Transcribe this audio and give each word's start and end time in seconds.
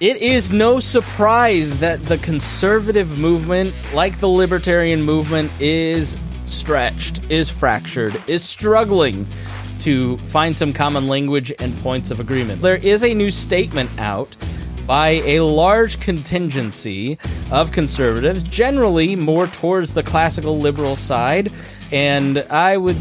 It 0.00 0.16
is 0.16 0.50
no 0.50 0.80
surprise 0.80 1.78
that 1.78 2.04
the 2.06 2.18
conservative 2.18 3.16
movement, 3.16 3.72
like 3.94 4.18
the 4.18 4.28
libertarian 4.28 5.00
movement, 5.02 5.52
is 5.60 6.18
stretched, 6.44 7.22
is 7.30 7.48
fractured, 7.48 8.20
is 8.26 8.42
struggling 8.42 9.24
to 9.78 10.18
find 10.18 10.56
some 10.56 10.72
common 10.72 11.06
language 11.06 11.52
and 11.60 11.78
points 11.78 12.10
of 12.10 12.18
agreement. 12.18 12.60
There 12.60 12.78
is 12.78 13.04
a 13.04 13.14
new 13.14 13.30
statement 13.30 13.88
out 14.00 14.36
by 14.84 15.10
a 15.26 15.40
large 15.40 16.00
contingency 16.00 17.16
of 17.52 17.70
conservatives, 17.70 18.42
generally 18.42 19.14
more 19.14 19.46
towards 19.46 19.94
the 19.94 20.02
classical 20.02 20.58
liberal 20.58 20.96
side, 20.96 21.52
and 21.92 22.38
I 22.50 22.78
would 22.78 22.96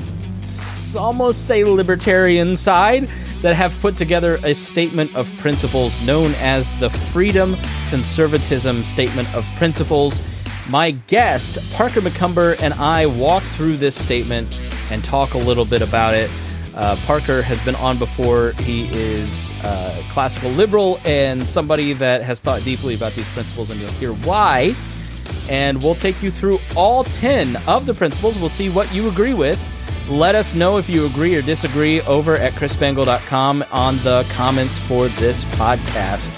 almost 0.95 1.47
say 1.47 1.63
libertarian 1.63 2.55
side 2.55 3.07
that 3.41 3.55
have 3.55 3.77
put 3.81 3.97
together 3.97 4.39
a 4.43 4.53
statement 4.53 5.13
of 5.15 5.31
principles 5.37 6.05
known 6.05 6.33
as 6.35 6.77
the 6.79 6.89
Freedom 6.89 7.55
Conservatism 7.89 8.83
Statement 8.83 9.33
of 9.35 9.45
Principles. 9.55 10.23
My 10.69 10.91
guest, 10.91 11.59
Parker 11.73 12.01
McCumber, 12.01 12.59
and 12.61 12.73
I 12.75 13.05
walk 13.05 13.43
through 13.43 13.77
this 13.77 13.99
statement 13.99 14.47
and 14.91 15.03
talk 15.03 15.33
a 15.33 15.37
little 15.37 15.65
bit 15.65 15.81
about 15.81 16.13
it. 16.13 16.29
Uh, 16.73 16.95
Parker 17.05 17.41
has 17.41 17.63
been 17.65 17.75
on 17.75 17.99
before. 17.99 18.53
He 18.59 18.85
is 18.85 19.51
uh, 19.63 20.01
classical 20.09 20.49
liberal 20.51 20.99
and 21.05 21.47
somebody 21.47 21.93
that 21.93 22.23
has 22.23 22.41
thought 22.41 22.63
deeply 22.63 22.95
about 22.95 23.13
these 23.13 23.27
principles, 23.33 23.69
and 23.69 23.79
you'll 23.79 23.91
hear 23.91 24.13
why. 24.13 24.75
And 25.49 25.83
we'll 25.83 25.95
take 25.95 26.23
you 26.23 26.31
through 26.31 26.59
all 26.75 27.03
10 27.03 27.57
of 27.67 27.85
the 27.85 27.93
principles. 27.93 28.39
We'll 28.39 28.49
see 28.49 28.69
what 28.69 28.93
you 28.93 29.09
agree 29.09 29.33
with 29.33 29.59
let 30.09 30.35
us 30.35 30.53
know 30.53 30.77
if 30.77 30.89
you 30.89 31.05
agree 31.05 31.35
or 31.35 31.41
disagree 31.41 32.01
over 32.01 32.35
at 32.35 32.53
chrisspangle.com 32.53 33.65
on 33.71 33.97
the 33.97 34.25
comments 34.31 34.77
for 34.77 35.07
this 35.07 35.45
podcast. 35.45 36.31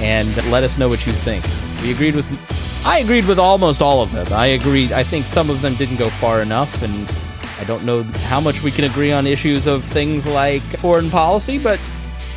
And 0.00 0.34
let 0.50 0.64
us 0.64 0.78
know 0.78 0.88
what 0.88 1.06
you 1.06 1.12
think. 1.12 1.44
We 1.82 1.92
agreed 1.92 2.16
with, 2.16 2.26
I 2.84 2.98
agreed 2.98 3.26
with 3.26 3.38
almost 3.38 3.82
all 3.82 4.02
of 4.02 4.10
them. 4.12 4.32
I 4.32 4.46
agreed, 4.46 4.92
I 4.92 5.04
think 5.04 5.26
some 5.26 5.50
of 5.50 5.62
them 5.62 5.74
didn't 5.76 5.96
go 5.96 6.08
far 6.08 6.40
enough. 6.40 6.82
And 6.82 7.08
I 7.60 7.64
don't 7.64 7.84
know 7.84 8.02
how 8.02 8.40
much 8.40 8.62
we 8.62 8.70
can 8.70 8.84
agree 8.84 9.12
on 9.12 9.26
issues 9.26 9.66
of 9.66 9.84
things 9.84 10.26
like 10.26 10.62
foreign 10.78 11.10
policy, 11.10 11.58
but 11.58 11.78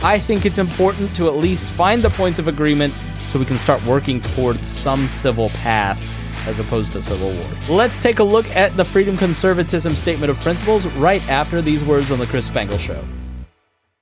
I 0.03 0.19
think 0.19 0.45
it's 0.45 0.59
important 0.59 1.15
to 1.15 1.27
at 1.27 1.35
least 1.35 1.71
find 1.71 2.03
the 2.03 2.09
points 2.09 2.37
of 2.37 2.47
agreement 2.47 2.93
so 3.27 3.39
we 3.39 3.45
can 3.45 3.57
start 3.57 3.83
working 3.85 4.21
towards 4.21 4.67
some 4.67 5.09
civil 5.09 5.49
path 5.49 5.99
as 6.47 6.59
opposed 6.59 6.93
to 6.93 7.01
civil 7.01 7.33
war. 7.33 7.49
Let's 7.69 7.99
take 7.99 8.19
a 8.19 8.23
look 8.23 8.49
at 8.55 8.75
the 8.77 8.85
Freedom 8.85 9.17
Conservatism 9.17 9.95
Statement 9.95 10.29
of 10.29 10.39
Principles 10.39 10.87
right 10.87 11.21
after 11.29 11.61
these 11.61 11.83
words 11.83 12.11
on 12.11 12.19
The 12.19 12.27
Chris 12.27 12.47
Spangle 12.47 12.77
Show. 12.77 13.03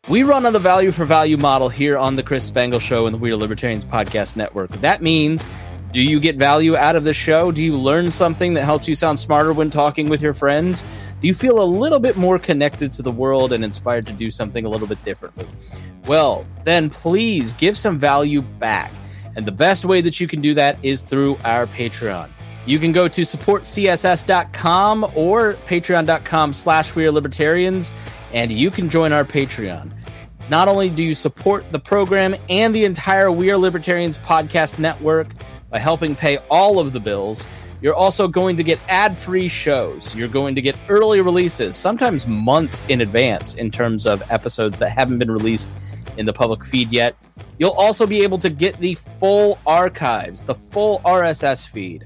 We 0.09 0.23
run 0.23 0.45
on 0.45 0.53
the 0.53 0.59
value 0.59 0.91
for 0.91 1.05
value 1.05 1.38
model 1.38 1.69
here 1.69 1.97
on 1.97 2.16
The 2.16 2.23
Chris 2.23 2.44
Spangle 2.44 2.80
Show 2.80 3.05
and 3.05 3.13
the 3.13 3.17
We 3.17 3.31
Are 3.31 3.38
Libertarians 3.38 3.85
Podcast 3.85 4.35
Network. 4.35 4.72
That 4.81 5.02
means 5.02 5.45
do 5.94 6.02
you 6.02 6.19
get 6.19 6.38
value 6.38 6.75
out 6.75 6.95
of 6.95 7.03
the 7.03 7.13
show? 7.13 7.52
Do 7.52 7.63
you 7.63 7.77
learn 7.77 8.09
something 8.09 8.55
that 8.55 8.63
helps 8.63 8.88
you 8.88 8.95
sound 8.95 9.19
smarter 9.19 9.53
when 9.53 9.69
talking 9.69 10.09
with 10.09 10.23
your 10.23 10.33
friends? 10.33 10.83
Do 11.22 11.28
you 11.28 11.35
feel 11.35 11.61
a 11.61 11.63
little 11.63 12.00
bit 12.00 12.17
more 12.17 12.39
connected 12.39 12.91
to 12.94 13.03
the 13.03 13.11
world 13.11 13.53
and 13.53 13.63
inspired 13.63 14.07
to 14.07 14.13
do 14.13 14.31
something 14.31 14.66
a 14.66 14.69
little 14.69 14.88
bit 14.88 15.03
differently? 15.03 15.45
Well, 16.07 16.47
then 16.63 16.89
please 16.89 17.53
give 17.53 17.78
some 17.78 18.00
value 18.00 18.41
back. 18.41 18.91
And 19.35 19.45
the 19.45 19.52
best 19.52 19.85
way 19.85 20.02
that 20.02 20.19
you 20.19 20.28
can 20.28 20.41
do 20.41 20.55
that 20.55 20.78
is 20.81 21.02
through 21.02 21.38
our 21.44 21.67
Patreon. 21.67 22.28
You 22.66 22.80
can 22.80 22.94
go 22.94 23.09
to 23.09 23.22
supportcss.com 23.22 25.03
or 25.16 25.53
patreon.com 25.53 26.53
slash 26.53 26.95
we 26.95 27.06
are 27.06 27.11
libertarians, 27.11 27.92
and 28.33 28.52
you 28.52 28.72
can 28.72 28.89
join 28.89 29.11
our 29.11 29.25
Patreon. 29.25 29.92
Not 30.50 30.67
only 30.67 30.89
do 30.89 31.03
you 31.03 31.16
support 31.16 31.69
the 31.72 31.80
program 31.80 32.36
and 32.50 32.73
the 32.73 32.86
entire 32.86 33.31
We 33.31 33.52
Are 33.52 33.58
Libertarians 33.58 34.17
podcast 34.17 34.80
network 34.80 35.28
by 35.69 35.80
helping 35.80 36.16
pay 36.16 36.38
all 36.50 36.80
of 36.80 36.94
the 36.94 37.00
bills, 37.00 37.45
you're 37.81 37.94
also 37.94 38.30
going 38.30 38.56
to 38.56 38.64
get 38.64 38.80
ad 38.88 39.17
free 39.17 39.50
shows. 39.50 40.16
You're 40.16 40.30
going 40.30 40.56
to 40.56 40.61
get 40.61 40.78
early 40.88 41.19
releases, 41.19 41.75
sometimes 41.75 42.25
months 42.28 42.88
in 42.88 43.01
advance, 43.01 43.56
in 43.56 43.72
terms 43.72 44.06
of 44.06 44.24
episodes 44.31 44.78
that 44.80 44.90
haven't 44.90 45.19
been 45.19 45.31
released 45.31 45.74
in 46.16 46.25
the 46.25 46.34
public 46.34 46.63
feed 46.63 46.94
yet. 46.94 47.16
You'll 47.57 47.72
also 47.72 48.07
be 48.07 48.24
able 48.24 48.38
to 48.38 48.50
get 48.50 48.78
the 48.78 48.95
full 48.95 49.59
archives, 49.66 50.44
the 50.44 50.56
full 50.56 51.00
RSS 51.00 51.68
feed 51.68 52.06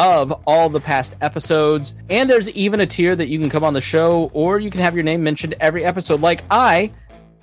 of 0.00 0.32
all 0.46 0.70
the 0.70 0.80
past 0.80 1.14
episodes. 1.20 1.94
And 2.08 2.30
there's 2.30 2.48
even 2.50 2.80
a 2.80 2.86
tier 2.86 3.14
that 3.14 3.28
you 3.28 3.38
can 3.38 3.50
come 3.50 3.62
on 3.62 3.74
the 3.74 3.80
show 3.82 4.30
or 4.32 4.58
you 4.58 4.70
can 4.70 4.80
have 4.80 4.94
your 4.94 5.04
name 5.04 5.22
mentioned 5.22 5.54
every 5.60 5.84
episode, 5.84 6.22
like 6.22 6.42
I 6.50 6.90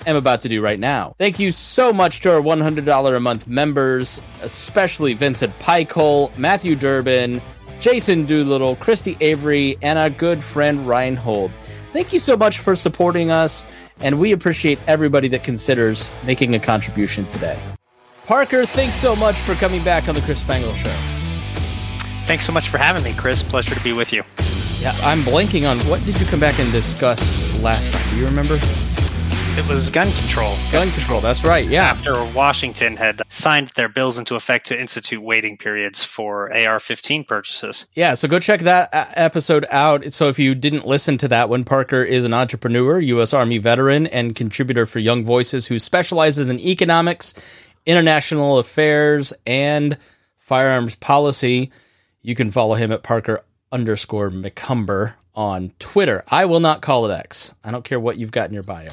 am 0.07 0.15
about 0.15 0.41
to 0.41 0.49
do 0.49 0.59
right 0.59 0.79
now. 0.79 1.15
Thank 1.19 1.37
you 1.37 1.51
so 1.51 1.93
much 1.93 2.21
to 2.21 2.33
our 2.33 2.41
$100 2.41 3.15
a 3.15 3.19
month 3.19 3.47
members, 3.47 4.21
especially 4.41 5.13
Vincent 5.13 5.57
Pikol, 5.59 6.35
Matthew 6.35 6.75
Durbin, 6.75 7.41
Jason 7.79 8.25
Doolittle, 8.25 8.75
Christy 8.77 9.15
Avery, 9.21 9.77
and 9.83 9.99
our 9.99 10.09
good 10.09 10.43
friend 10.43 10.87
Reinhold. 10.87 11.51
Thank 11.93 12.11
you 12.11 12.19
so 12.19 12.35
much 12.35 12.57
for 12.57 12.75
supporting 12.75 13.29
us 13.29 13.65
and 14.01 14.19
we 14.19 14.31
appreciate 14.31 14.79
everybody 14.87 15.27
that 15.29 15.43
considers 15.43 16.09
making 16.25 16.55
a 16.55 16.59
contribution 16.59 17.25
today. 17.25 17.59
Parker, 18.25 18.65
thanks 18.65 18.95
so 18.95 19.15
much 19.15 19.35
for 19.35 19.53
coming 19.55 19.83
back 19.83 20.09
on 20.09 20.15
the 20.15 20.21
Chris 20.21 20.41
Spangle 20.41 20.73
Show. 20.73 21.06
Thanks 22.27 22.45
so 22.45 22.51
much 22.51 22.67
for 22.67 22.77
having 22.77 23.03
me, 23.03 23.13
Chris. 23.13 23.41
Pleasure 23.41 23.73
to 23.73 23.81
be 23.81 23.93
with 23.93 24.11
you. 24.11 24.21
Yeah, 24.79 24.91
I'm 25.01 25.21
blanking 25.21 25.65
on 25.65 25.79
what 25.87 26.03
did 26.03 26.19
you 26.19 26.25
come 26.25 26.41
back 26.41 26.59
and 26.59 26.69
discuss 26.73 27.57
last 27.61 27.89
time? 27.91 28.09
Do 28.09 28.17
you 28.17 28.25
remember? 28.25 28.59
It 29.57 29.65
was 29.67 29.89
gun 29.89 30.11
control. 30.11 30.55
Gun 30.69 30.91
control, 30.91 31.21
that's 31.21 31.45
right. 31.45 31.65
Yeah. 31.65 31.85
After 31.85 32.23
Washington 32.33 32.97
had 32.97 33.21
signed 33.29 33.69
their 33.69 33.87
bills 33.87 34.17
into 34.17 34.35
effect 34.35 34.67
to 34.67 34.79
institute 34.79 35.23
waiting 35.23 35.57
periods 35.57 36.03
for 36.03 36.53
AR 36.53 36.81
15 36.81 37.23
purchases. 37.23 37.85
Yeah, 37.93 38.13
so 38.13 38.27
go 38.27 38.39
check 38.39 38.59
that 38.59 38.89
episode 38.91 39.65
out. 39.71 40.13
So 40.13 40.27
if 40.27 40.37
you 40.37 40.53
didn't 40.53 40.85
listen 40.85 41.17
to 41.19 41.29
that 41.29 41.47
one, 41.47 41.63
Parker 41.63 42.03
is 42.03 42.25
an 42.25 42.33
entrepreneur, 42.33 42.99
U.S. 42.99 43.33
Army 43.33 43.57
veteran, 43.57 44.05
and 44.07 44.35
contributor 44.35 44.85
for 44.85 44.99
Young 44.99 45.23
Voices 45.23 45.65
who 45.65 45.79
specializes 45.79 46.49
in 46.49 46.59
economics, 46.59 47.33
international 47.85 48.59
affairs, 48.59 49.33
and 49.45 49.97
firearms 50.35 50.95
policy. 50.97 51.71
You 52.27 52.35
can 52.35 52.51
follow 52.51 52.75
him 52.75 52.91
at 52.91 53.03
Parker 53.03 53.45
underscore 53.71 54.29
McCumber 54.29 55.13
on 55.33 55.71
Twitter. 55.79 56.25
I 56.27 56.43
will 56.43 56.59
not 56.59 56.81
call 56.81 57.09
it 57.09 57.13
X. 57.13 57.53
I 57.63 57.71
don't 57.71 57.85
care 57.85 58.01
what 58.01 58.17
you've 58.17 58.33
got 58.33 58.49
in 58.49 58.53
your 58.53 58.63
bio. 58.63 58.89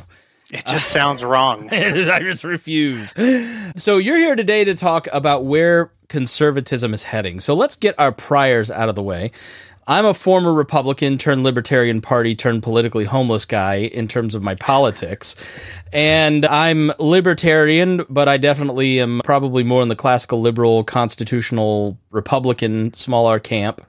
It 0.55 0.67
just 0.67 0.91
sounds 0.91 1.25
wrong. 1.25 1.69
I 1.73 2.21
just 2.21 2.45
refuse. 2.45 3.13
So 3.77 3.99
you're 3.99 4.19
here 4.19 4.37
today 4.37 4.65
to 4.65 4.77
talk 4.77 5.09
about 5.13 5.45
where 5.45 5.91
conservatism 6.09 6.95
is 6.95 7.03
heading. 7.03 7.41
So 7.41 7.55
let's 7.55 7.75
get 7.75 7.99
our 7.99 8.13
priors 8.13 8.71
out 8.71 8.89
of 8.89 8.95
the 8.95 9.03
way. 9.03 9.33
I'm 9.89 10.07
a 10.07 10.15
former 10.15 10.55
Republican 10.55 11.19
turned 11.19 11.43
Libertarian 11.43 12.01
Party 12.01 12.37
turned 12.37 12.63
politically 12.63 13.05
homeless 13.05 13.45
guy 13.45 13.75
in 13.75 14.07
terms 14.07 14.37
of 14.37 14.45
my 14.45 14.55
politics. 14.55 15.35
And 15.93 16.47
I'm 16.47 16.93
libertarian, 17.01 18.07
but 18.09 18.29
I 18.29 18.37
definitely 18.37 19.01
am 19.01 19.21
probably 19.25 19.65
more 19.65 19.83
in 19.83 19.89
the 19.89 19.97
classical 19.97 20.41
liberal, 20.41 20.85
constitutional, 20.85 21.99
Republican, 22.13 22.95
small 22.95 23.27
r 23.27 23.41
camp. 23.41 23.83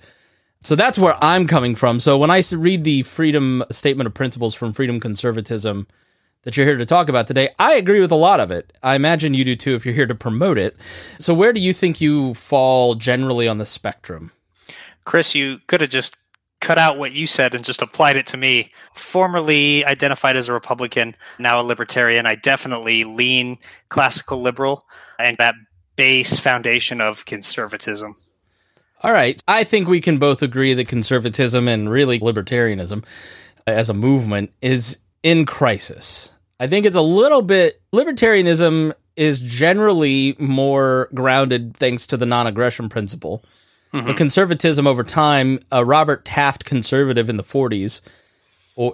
So 0.61 0.75
that's 0.75 0.97
where 0.97 1.15
I'm 1.23 1.45
coming 1.45 1.75
from. 1.75 1.99
So 1.99 2.17
when 2.17 2.31
I 2.31 2.41
read 2.53 2.83
the 2.83 3.03
Freedom 3.03 3.63
Statement 3.69 4.07
of 4.07 4.15
Principles 4.15 4.55
from 4.55 4.73
Freedom 4.73 4.99
Conservatism, 4.99 5.85
that 6.45 6.55
you're 6.55 6.65
here 6.65 6.77
to 6.77 6.85
talk 6.85 7.09
about 7.09 7.27
today. 7.27 7.49
I 7.59 7.73
agree 7.73 7.99
with 7.99 8.11
a 8.11 8.15
lot 8.15 8.39
of 8.39 8.49
it. 8.51 8.71
I 8.81 8.95
imagine 8.95 9.33
you 9.33 9.43
do 9.43 9.55
too 9.55 9.75
if 9.75 9.85
you're 9.85 9.93
here 9.93 10.05
to 10.05 10.15
promote 10.15 10.57
it. 10.57 10.75
So, 11.19 11.33
where 11.33 11.51
do 11.51 11.59
you 11.59 11.73
think 11.73 11.99
you 11.99 12.33
fall 12.35 12.95
generally 12.95 13.47
on 13.47 13.57
the 13.57 13.65
spectrum? 13.65 14.31
Chris, 15.03 15.35
you 15.35 15.59
could 15.67 15.81
have 15.81 15.89
just 15.89 16.15
cut 16.61 16.77
out 16.77 16.97
what 16.97 17.11
you 17.11 17.27
said 17.27 17.53
and 17.53 17.63
just 17.63 17.81
applied 17.81 18.15
it 18.15 18.25
to 18.27 18.37
me. 18.37 18.71
Formerly 18.93 19.85
identified 19.85 20.35
as 20.35 20.47
a 20.47 20.53
Republican, 20.53 21.15
now 21.37 21.59
a 21.59 21.63
libertarian. 21.63 22.25
I 22.25 22.35
definitely 22.35 23.03
lean 23.03 23.57
classical 23.89 24.41
liberal 24.41 24.85
and 25.19 25.37
that 25.37 25.55
base 25.95 26.39
foundation 26.39 27.01
of 27.01 27.25
conservatism. 27.25 28.15
All 29.01 29.11
right. 29.11 29.39
I 29.47 29.63
think 29.63 29.87
we 29.87 30.01
can 30.01 30.17
both 30.17 30.41
agree 30.41 30.73
that 30.73 30.87
conservatism 30.87 31.67
and 31.67 31.89
really 31.89 32.19
libertarianism 32.19 33.05
as 33.67 33.89
a 33.89 33.93
movement 33.93 34.51
is 34.61 34.97
in 35.21 35.45
crisis. 35.45 36.34
I 36.59 36.67
think 36.67 36.85
it's 36.85 36.95
a 36.95 37.01
little 37.01 37.41
bit 37.41 37.81
libertarianism 37.93 38.93
is 39.15 39.39
generally 39.39 40.35
more 40.39 41.09
grounded 41.13 41.75
thanks 41.77 42.07
to 42.07 42.17
the 42.17 42.25
non-aggression 42.25 42.89
principle. 42.89 43.43
Mm-hmm. 43.93 44.07
But 44.07 44.17
conservatism 44.17 44.87
over 44.87 45.03
time, 45.03 45.59
a 45.71 45.85
Robert 45.85 46.25
Taft 46.25 46.65
conservative 46.65 47.29
in 47.29 47.37
the 47.37 47.43
40s 47.43 48.01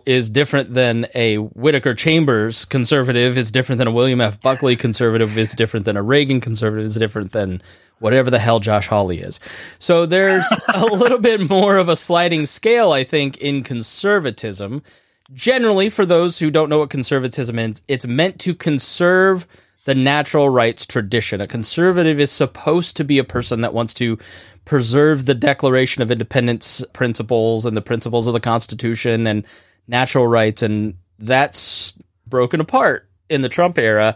is 0.05 0.29
different 0.29 0.75
than 0.75 1.07
a 1.15 1.37
Whittaker 1.37 1.95
Chambers 1.95 2.65
conservative 2.65 3.35
is 3.35 3.49
different 3.51 3.79
than 3.79 3.87
a 3.87 3.91
William 3.91 4.21
F. 4.21 4.39
Buckley 4.39 4.75
conservative 4.75 5.35
it's 5.37 5.55
different 5.55 5.85
than 5.85 5.97
a 5.97 6.03
Reagan 6.03 6.39
conservative 6.39 6.85
is 6.85 6.95
different 6.95 7.31
than 7.31 7.61
whatever 7.97 8.29
the 8.29 8.37
hell 8.37 8.59
Josh 8.59 8.87
Hawley 8.87 9.19
is. 9.19 9.39
So 9.79 10.05
there's 10.05 10.45
a 10.73 10.85
little 10.85 11.17
bit 11.17 11.49
more 11.49 11.77
of 11.77 11.89
a 11.89 11.95
sliding 11.95 12.45
scale 12.45 12.91
I 12.91 13.03
think 13.03 13.37
in 13.37 13.63
conservatism 13.63 14.83
generally, 15.33 15.89
for 15.89 16.05
those 16.05 16.39
who 16.39 16.51
don't 16.51 16.69
know 16.69 16.79
what 16.79 16.89
conservatism 16.89 17.59
is, 17.59 17.81
it's 17.87 18.05
meant 18.05 18.39
to 18.41 18.53
conserve 18.55 19.47
the 19.85 19.95
natural 19.95 20.49
rights 20.49 20.85
tradition. 20.85 21.41
A 21.41 21.47
conservative 21.47 22.19
is 22.19 22.31
supposed 22.31 22.97
to 22.97 23.03
be 23.03 23.17
a 23.17 23.23
person 23.23 23.61
that 23.61 23.73
wants 23.73 23.93
to 23.95 24.17
preserve 24.65 25.25
the 25.25 25.33
Declaration 25.33 26.03
of 26.03 26.11
Independence 26.11 26.83
principles 26.93 27.65
and 27.65 27.75
the 27.75 27.81
principles 27.81 28.27
of 28.27 28.33
the 28.33 28.39
Constitution 28.39 29.25
and 29.25 29.45
natural 29.87 30.27
rights. 30.27 30.61
And 30.61 30.95
that's 31.17 31.97
broken 32.27 32.61
apart 32.61 33.09
in 33.29 33.41
the 33.41 33.49
Trump 33.49 33.77
era. 33.77 34.15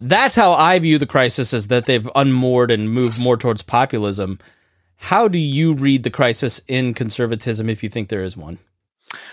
That's 0.00 0.34
how 0.34 0.52
I 0.52 0.78
view 0.78 0.98
the 0.98 1.06
crisis 1.06 1.52
is 1.52 1.68
that 1.68 1.86
they've 1.86 2.08
unmoored 2.14 2.70
and 2.70 2.90
moved 2.90 3.20
more 3.20 3.36
towards 3.36 3.62
populism. 3.62 4.38
How 4.96 5.28
do 5.28 5.38
you 5.38 5.74
read 5.74 6.02
the 6.02 6.10
crisis 6.10 6.60
in 6.66 6.94
conservatism 6.94 7.68
if 7.68 7.84
you 7.84 7.88
think 7.88 8.08
there 8.08 8.24
is 8.24 8.36
one? 8.36 8.58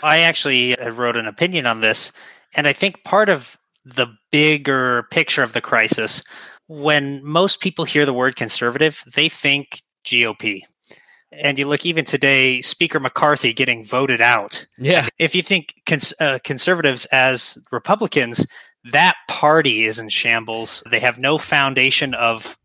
I 0.04 0.20
actually 0.20 0.76
wrote 0.76 1.18
an 1.18 1.28
opinion 1.28 1.66
on 1.66 1.82
this, 1.82 2.12
and 2.56 2.68
I 2.68 2.74
think 2.74 3.04
part 3.04 3.30
of 3.30 3.58
the 3.86 4.08
bigger 4.32 5.04
picture 5.12 5.44
of 5.44 5.54
the 5.54 5.62
crisis, 5.62 6.24
when 6.68 7.24
most 7.24 7.60
people 7.60 7.86
hear 7.86 8.06
the 8.06 8.14
word 8.14 8.36
conservative, 8.36 9.04
they 9.14 9.30
think 9.30 9.84
GOP. 10.06 10.62
And 11.32 11.60
you 11.60 11.68
look 11.68 11.86
even 11.86 12.06
today, 12.06 12.62
Speaker 12.62 13.00
McCarthy 13.00 13.54
getting 13.54 13.86
voted 13.86 14.22
out. 14.22 14.66
Yeah. 14.78 15.08
If 15.20 15.36
you 15.36 15.42
think 15.42 15.76
cons- 15.86 16.14
uh, 16.20 16.40
conservatives 16.44 17.06
as 17.08 17.58
Republicans, 17.72 18.46
that 18.92 19.16
party 19.28 19.86
is 19.86 20.00
in 20.00 20.10
shambles. 20.10 20.82
They 20.90 21.00
have 21.00 21.20
no 21.20 21.38
foundation 21.38 22.14
of 22.14 22.58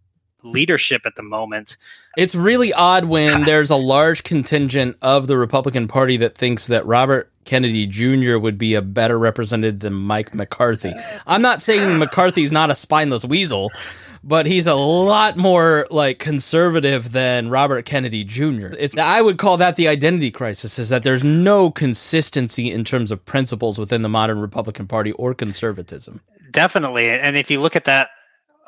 leadership 0.44 1.02
at 1.05 1.16
the 1.16 1.23
moment. 1.23 1.76
It's 2.17 2.35
really 2.35 2.73
odd 2.73 3.05
when 3.05 3.43
there's 3.43 3.71
a 3.71 3.77
large 3.77 4.25
contingent 4.25 4.97
of 5.01 5.29
the 5.29 5.39
Republican 5.39 5.87
Party 5.87 6.17
that 6.19 6.37
thinks 6.37 6.67
that 6.67 6.85
Robert 6.85 7.31
Kennedy 7.45 7.87
Jr. 7.87 8.37
would 8.37 8.59
be 8.59 8.75
a 8.75 8.83
better 8.83 9.19
representative 9.19 9.81
than 9.81 9.93
Mike 9.93 10.35
McCarthy. 10.35 10.93
I'm 11.27 11.43
not 11.43 11.62
saying 11.62 11.99
McCarthy's 11.99 12.51
not 12.53 12.71
a 12.71 12.75
spineless 12.75 13.25
weasel, 13.25 13.71
but 14.25 14.47
he's 14.47 14.67
a 14.67 14.75
lot 14.75 15.37
more 15.37 15.87
like 15.91 16.19
conservative 16.19 17.12
than 17.12 17.49
Robert 17.49 17.87
Kennedy 17.87 18.25
Jr. 18.25 18.69
It's 18.79 18.97
I 18.97 19.23
would 19.23 19.39
call 19.39 19.57
that 19.59 19.77
the 19.77 19.89
identity 19.89 20.31
crisis 20.31 20.79
is 20.79 20.89
that 20.89 21.05
there's 21.05 21.25
no 21.25 21.71
consistency 21.71 22.71
in 22.71 22.85
terms 22.85 23.11
of 23.11 23.25
principles 23.25 23.79
within 23.79 24.03
the 24.03 24.09
modern 24.09 24.41
Republican 24.41 24.87
Party 24.87 25.12
or 25.12 25.33
conservatism. 25.33 26.21
Definitely. 26.51 27.09
And 27.09 27.37
if 27.37 27.51
you 27.51 27.61
look 27.61 27.77
at 27.77 27.85
that 27.85 28.11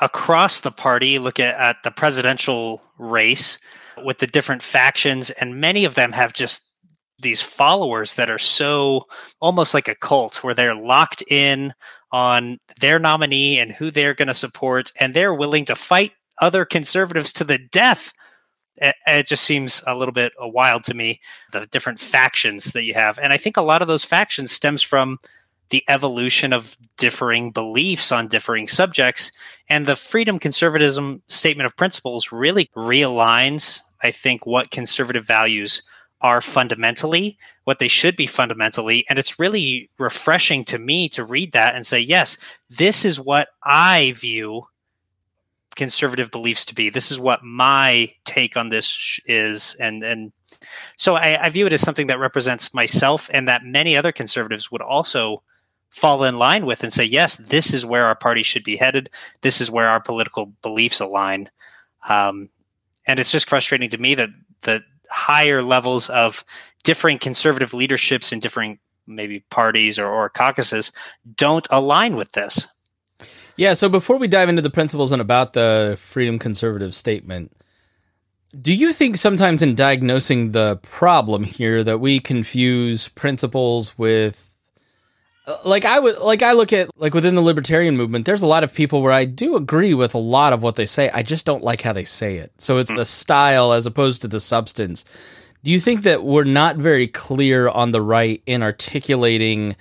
across 0.01 0.61
the 0.61 0.73
party, 0.73 1.19
look 1.19 1.39
at, 1.39 1.59
at 1.59 1.77
the 1.85 1.91
presidential 1.91 2.83
race 2.99 3.59
with 4.05 4.19
the 4.19 4.27
different 4.27 4.63
factions, 4.63 5.31
and 5.31 5.61
many 5.61 5.85
of 5.85 5.95
them 5.95 6.13
have 6.13 6.33
just 6.33 6.67
these 7.19 7.41
followers 7.41 8.15
that 8.15 8.31
are 8.31 8.39
so 8.39 9.07
almost 9.41 9.75
like 9.75 9.89
a 9.89 9.95
cult 9.95 10.43
where 10.43 10.55
they're 10.55 10.75
locked 10.75 11.23
in 11.31 11.73
on 12.11 12.59
their 12.81 12.99
nominee 12.99 13.59
and 13.59 13.71
who 13.71 13.91
they're 13.91 14.15
going 14.15 14.29
to 14.29 14.35
support, 14.35 14.93
and 15.01 15.15
they're 15.15 15.35
willing 15.35 15.65
to 15.65 15.75
fight 15.75 16.13
other 16.41 16.65
conservatives 16.65 17.33
to 17.33 17.45
the 17.45 17.59
death. 17.59 18.13
It, 18.77 19.27
just 19.27 19.45
seems 19.45 19.83
a 19.87 19.95
little 19.95 20.13
bit 20.13 20.33
uh, 20.43 20.49
wild 20.49 20.85
to 20.85 20.95
me, 20.95 21.21
the 21.53 21.67
different 21.67 22.01
factions 22.01 22.73
that 22.73 22.85
you 22.85 22.95
have. 22.95 23.19
And 23.19 23.33
I 23.33 23.37
think 23.37 23.57
a 23.57 23.63
lot 23.63 23.83
of 23.83 23.89
those 23.89 24.03
factions 24.03 24.51
stems 24.51 24.83
from 24.83 25.19
the 25.73 25.83
evolution 25.89 26.53
of 26.53 26.77
differing 26.99 27.51
beliefs 27.51 28.13
on 28.13 28.29
differing 28.29 28.67
subjects. 28.67 29.33
And 29.71 29.87
the 29.87 29.97
freedom 29.97 30.39
conservatism 30.39 31.23
statement 31.29 31.65
of 31.65 31.79
principles 31.79 32.31
really 32.31 32.71
realigns, 32.77 33.81
I 34.03 34.11
think, 34.11 34.45
what 34.45 34.71
conservative 34.71 35.27
values 35.27 35.83
are 36.21 36.43
fundamentally, 36.43 37.39
what 37.65 37.79
they 37.79 37.89
should 37.89 38.17
be 38.17 38.27
fundamentally. 38.27 39.07
And 39.09 39.19
it's 39.19 39.39
really 39.39 39.89
refreshing 39.99 40.63
to 40.67 40.79
me 40.79 41.09
to 41.09 41.25
read 41.25 41.53
that 41.53 41.75
and 41.75 41.87
say, 41.87 41.99
yes, 41.99 42.37
this 42.69 43.07
is 43.07 43.19
what 43.19 43.49
I 43.65 44.13
view 44.15 44.65
conservative 45.75 46.31
beliefs 46.31 46.67
to 46.67 46.75
be. 46.75 46.91
This 46.91 47.11
is 47.11 47.19
what 47.19 47.43
my 47.43 48.13
take 48.25 48.59
on 48.59 48.69
this 48.69 49.19
is. 49.25 49.75
And, 49.81 50.05
and 50.05 50.33
so 50.99 51.15
I, 51.17 51.47
I 51.47 51.49
view 51.49 51.67
it 51.67 51.73
as 51.73 51.81
something 51.81 52.09
that 52.09 52.19
represents 52.19 52.75
myself 52.75 53.31
and 53.33 53.49
that 53.49 53.65
many 53.65 53.97
other 53.97 54.13
conservatives 54.13 54.71
would 54.71 54.83
also 54.83 55.43
fall 55.93 56.25
in 56.25 56.39
line 56.39 56.67
with 56.67 56.83
and 56.83 56.93
say, 56.93 57.05
yes, 57.05 57.37
this 57.37 57.73
is 57.73 57.87
where 57.87 58.07
our 58.07 58.15
party 58.15 58.43
should 58.43 58.65
be 58.65 58.77
headed. 58.77 59.11
This 59.43 59.61
is 59.61 59.71
where 59.71 59.89
our 59.89 60.01
political 60.01 60.47
beliefs 60.63 61.01
align. 61.01 61.51
Um, 62.09 62.49
and 63.07 63.21
it's 63.21 63.31
just 63.31 63.49
frustrating 63.49 63.91
to 63.91 63.99
me 63.99 64.15
that 64.15 64.31
the 64.63 64.83
higher 65.11 65.63
levels 65.63 66.09
of 66.11 66.45
differing 66.83 67.19
conservative 67.19 67.75
leaderships 67.75 68.33
in 68.33 68.41
differing 68.41 68.79
maybe 69.07 69.41
parties 69.51 69.99
or, 69.99 70.09
or 70.09 70.29
caucuses 70.31 70.93
don't 71.37 71.69
align 71.71 72.17
with 72.17 72.33
this. 72.33 72.67
Yeah. 73.57 73.75
So 73.75 73.91
before 73.91 74.17
we 74.17 74.29
dive 74.29 74.49
into 74.49 74.63
the 74.63 74.71
principles 74.71 75.13
and 75.13 75.21
about 75.21 75.53
the 75.53 75.99
freedom 76.01 76.39
conservative 76.39 76.95
statement, 76.95 77.53
do 78.61 78.73
you 78.73 78.95
think 78.95 79.17
sometimes 79.17 79.61
in 79.63 79.75
diagnosing 79.75 80.53
the 80.53 80.79
problem 80.83 81.45
here 81.45 81.85
that 81.85 81.99
we 81.99 82.19
confuse 82.19 83.09
principles 83.09 83.97
with 83.99 84.52
like 85.65 85.85
I 85.85 85.99
would 85.99 86.19
like 86.19 86.43
I 86.43 86.53
look 86.53 86.73
at 86.73 86.91
like 86.97 87.15
within 87.15 87.35
the 87.35 87.43
libertarian 87.43 87.97
movement 87.97 88.27
there's 88.27 88.43
a 88.43 88.47
lot 88.47 88.63
of 88.63 88.73
people 88.73 89.03
where 89.03 89.13
I 89.13 89.25
do 89.25 89.57
agree 89.57 89.95
with 89.95 90.15
a 90.15 90.19
lot 90.19 90.53
of 90.53 90.63
what 90.63 90.77
they 90.77 90.87
say. 90.87 91.11
I 91.11 91.23
just 91.23 91.47
don't 91.47 91.65
like 91.65 91.81
how 91.81 91.93
they 91.93 92.05
say 92.05 92.37
it. 92.37 92.53
So 92.59 92.79
it's 92.79 92.93
the 92.93 93.05
style 93.05 93.73
as 93.73 93.87
opposed 93.87 94.23
to 94.23 94.29
the 94.29 94.41
substance. 94.41 95.05
Do 95.65 95.71
you 95.71 95.81
think 95.81 96.03
that 96.03 96.25
we're 96.25 96.45
not 96.45 96.77
very 96.77 97.07
clear 97.07 97.69
on 97.69 97.93
the 97.93 98.03
right 98.03 98.43
in 98.47 98.63
articulating 98.63 99.77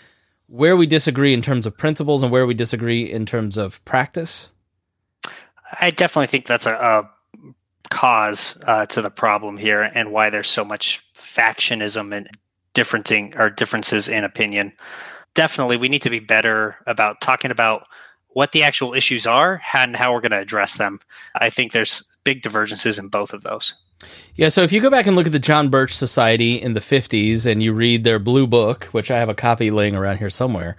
where 0.47 0.77
we 0.77 0.85
disagree 0.85 1.33
in 1.33 1.41
terms 1.41 1.65
of 1.65 1.77
principles 1.77 2.23
and 2.23 2.31
where 2.31 2.45
we 2.45 2.53
disagree 2.53 3.09
in 3.09 3.25
terms 3.25 3.57
of 3.57 3.83
practice? 3.85 4.51
I 5.79 5.91
definitely 5.91 6.27
think 6.27 6.45
that's 6.45 6.65
a, 6.65 6.73
a 6.73 7.09
cause 7.89 8.61
uh, 8.67 8.85
to 8.87 9.01
the 9.01 9.09
problem 9.09 9.57
here 9.57 9.81
and 9.81 10.11
why 10.11 10.29
there's 10.29 10.49
so 10.49 10.65
much 10.65 11.03
factionism 11.15 12.15
and 12.15 12.29
differenting 12.73 13.37
or 13.37 13.49
differences 13.49 14.07
in 14.07 14.23
opinion 14.23 14.73
definitely 15.33 15.77
we 15.77 15.89
need 15.89 16.01
to 16.03 16.09
be 16.09 16.19
better 16.19 16.75
about 16.85 17.21
talking 17.21 17.51
about 17.51 17.87
what 18.29 18.51
the 18.51 18.63
actual 18.63 18.93
issues 18.93 19.25
are 19.25 19.61
and 19.73 19.95
how 19.95 20.13
we're 20.13 20.21
going 20.21 20.31
to 20.31 20.39
address 20.39 20.77
them. 20.77 20.99
I 21.35 21.49
think 21.49 21.71
there's 21.71 22.03
big 22.23 22.41
divergences 22.41 22.97
in 22.97 23.09
both 23.09 23.33
of 23.33 23.43
those. 23.43 23.73
Yeah, 24.35 24.49
so 24.49 24.61
if 24.63 24.71
you 24.71 24.81
go 24.81 24.89
back 24.89 25.05
and 25.05 25.15
look 25.15 25.27
at 25.27 25.31
the 25.31 25.39
John 25.39 25.69
Birch 25.69 25.93
Society 25.93 26.55
in 26.55 26.73
the 26.73 26.79
50s 26.79 27.45
and 27.45 27.61
you 27.61 27.73
read 27.73 28.03
their 28.03 28.19
blue 28.19 28.47
book, 28.47 28.85
which 28.85 29.11
I 29.11 29.19
have 29.19 29.29
a 29.29 29.35
copy 29.35 29.69
laying 29.69 29.95
around 29.95 30.17
here 30.17 30.29
somewhere, 30.29 30.77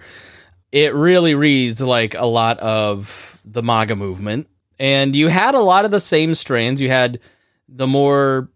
it 0.71 0.93
really 0.93 1.35
reads 1.35 1.81
like 1.81 2.15
a 2.15 2.25
lot 2.25 2.59
of 2.59 3.39
the 3.45 3.63
MAGA 3.63 3.95
movement. 3.95 4.49
And 4.79 5.15
you 5.15 5.27
had 5.27 5.55
a 5.55 5.59
lot 5.59 5.85
of 5.85 5.91
the 5.91 5.99
same 5.99 6.33
strands. 6.33 6.81
You 6.81 6.89
had 6.89 7.19
the 7.69 7.87
more 7.87 8.49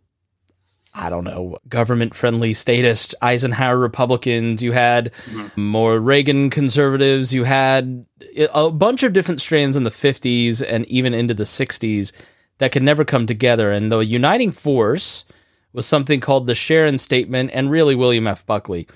I 0.98 1.12
don't 1.12 1.24
know, 1.24 1.58
government 1.70 2.16
friendly 2.16 2.54
statist 2.56 3.14
Eisenhower 3.22 3.78
Republicans. 3.78 4.64
You 4.64 4.72
had 4.72 5.14
mm-hmm. 5.14 5.62
more 5.62 6.00
Reagan 6.00 6.50
conservatives. 6.50 7.32
You 7.32 7.44
had 7.44 8.06
a 8.52 8.72
bunch 8.72 9.04
of 9.04 9.14
different 9.14 9.40
strands 9.40 9.78
in 9.78 9.84
the 9.84 9.92
50s 9.92 10.66
and 10.68 10.86
even 10.88 11.14
into 11.14 11.36
the 11.36 11.44
60s 11.44 12.12
that 12.58 12.72
could 12.72 12.82
never 12.82 13.06
come 13.06 13.28
together. 13.28 13.72
And 13.72 13.92
the 13.92 14.00
uniting 14.00 14.52
force 14.52 15.26
was 15.72 15.86
something 15.86 16.20
called 16.20 16.48
the 16.48 16.56
Sharon 16.56 16.98
Statement 16.98 17.52
and 17.54 17.70
really 17.70 17.94
William 17.94 18.26
F. 18.26 18.44
Buckley. 18.48 18.88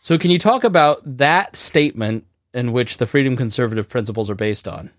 So, 0.00 0.18
can 0.18 0.32
you 0.32 0.38
talk 0.38 0.64
about 0.64 1.00
that 1.04 1.54
statement 1.54 2.26
in 2.52 2.72
which 2.72 2.98
the 2.98 3.06
freedom 3.06 3.36
conservative 3.36 3.88
principles 3.88 4.28
are 4.28 4.34
based 4.34 4.66
on? 4.66 4.90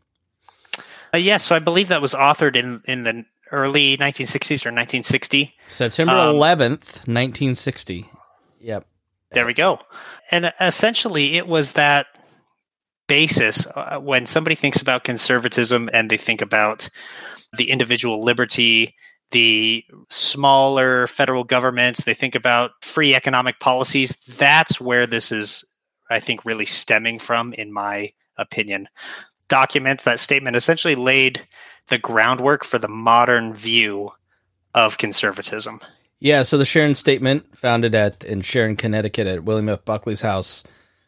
Uh, 1.14 1.18
yes, 1.18 1.44
so 1.44 1.56
I 1.56 1.60
believe 1.60 1.90
that 1.90 2.02
was 2.02 2.14
authored 2.14 2.56
in 2.56 2.82
in 2.86 3.04
the 3.04 3.26
early 3.52 3.98
1960s 3.98 4.66
or 4.66 4.72
1960. 4.72 5.54
September 5.68 6.14
um, 6.14 6.36
11th, 6.36 7.08
1960. 7.08 8.10
Yep. 8.62 8.86
There 9.32 9.46
we 9.46 9.54
go. 9.54 9.80
And 10.32 10.54
essentially, 10.60 11.36
it 11.36 11.48
was 11.48 11.74
that 11.74 12.08
basis 13.08 13.68
uh, 13.76 13.98
when 14.00 14.26
somebody 14.26 14.56
thinks 14.56 14.82
about 14.82 15.04
conservatism 15.04 15.90
and 15.94 16.10
they 16.10 16.18
think 16.18 16.42
about 16.42 16.90
the 17.58 17.70
individual 17.70 18.22
liberty, 18.22 18.96
the 19.32 19.84
smaller 20.10 21.08
federal 21.08 21.44
governments, 21.44 22.04
they 22.04 22.14
think 22.14 22.36
about 22.36 22.72
free 22.82 23.16
economic 23.16 23.60
policies. 23.60 24.18
That's 24.38 24.80
where 24.80 25.06
this 25.06 25.32
is, 25.32 25.64
I 26.10 26.20
think, 26.20 26.46
really 26.46 26.66
stemming 26.66 27.20
from, 27.20 27.54
in 27.54 27.72
my 27.72 28.14
opinion. 28.38 28.88
Document 29.48 30.02
that 30.02 30.20
statement 30.20 30.56
essentially 30.56 30.96
laid 30.96 31.48
the 31.88 31.98
groundwork 31.98 32.64
for 32.64 32.80
the 32.80 32.88
modern 32.88 33.54
view 33.54 34.12
of 34.74 34.98
conservatism. 34.98 35.80
Yeah, 36.20 36.42
so 36.42 36.58
the 36.58 36.66
Sharon 36.66 36.96
Statement, 36.96 37.58
founded 37.58 37.94
at 37.94 38.24
in 38.24 38.42
Sharon, 38.42 38.76
Connecticut, 38.76 39.28
at 39.28 39.44
William 39.44 39.70
F. 39.70 39.86
Buckley's 39.86 40.22
house, 40.22 40.64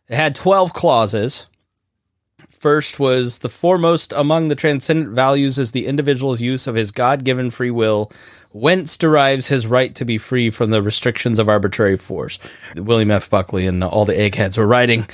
it 0.07 0.15
had 0.15 0.35
twelve 0.35 0.73
clauses. 0.73 1.47
First 2.59 2.99
was 2.99 3.39
the 3.39 3.49
foremost 3.49 4.13
among 4.13 4.47
the 4.47 4.55
transcendent 4.55 5.13
values 5.13 5.59
is 5.59 5.71
the 5.71 5.85
individual's 5.85 6.41
use 6.41 6.65
of 6.65 6.73
his 6.73 6.89
God 6.89 7.23
given 7.23 7.51
free 7.51 7.69
will, 7.69 8.11
whence 8.51 8.97
derives 8.97 9.47
his 9.47 9.67
right 9.67 9.93
to 9.93 10.05
be 10.05 10.17
free 10.17 10.49
from 10.49 10.71
the 10.71 10.81
restrictions 10.81 11.37
of 11.37 11.49
arbitrary 11.49 11.97
force. 11.97 12.39
William 12.75 13.11
F. 13.11 13.29
Buckley 13.29 13.67
and 13.67 13.83
all 13.83 14.05
the 14.05 14.19
eggheads 14.19 14.57
were 14.57 14.65
writing. 14.65 15.05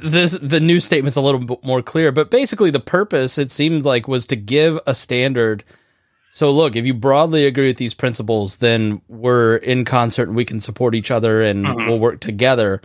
This 0.00 0.32
the 0.40 0.60
new 0.60 0.78
statement's 0.78 1.16
a 1.16 1.20
little 1.20 1.40
bit 1.40 1.64
more 1.64 1.82
clear, 1.82 2.12
but 2.12 2.30
basically 2.30 2.70
the 2.70 2.78
purpose 2.78 3.38
it 3.38 3.50
seemed 3.50 3.84
like 3.84 4.06
was 4.06 4.26
to 4.26 4.36
give 4.36 4.78
a 4.86 4.94
standard. 4.94 5.64
So 6.30 6.52
look, 6.52 6.76
if 6.76 6.86
you 6.86 6.94
broadly 6.94 7.44
agree 7.44 7.68
with 7.68 7.78
these 7.78 7.94
principles, 7.94 8.56
then 8.56 9.02
we're 9.08 9.56
in 9.56 9.84
concert 9.84 10.28
and 10.28 10.36
we 10.36 10.44
can 10.44 10.60
support 10.60 10.94
each 10.94 11.10
other 11.10 11.42
and 11.42 11.64
mm-hmm. 11.64 11.88
we'll 11.88 11.98
work 11.98 12.20
together 12.20 12.82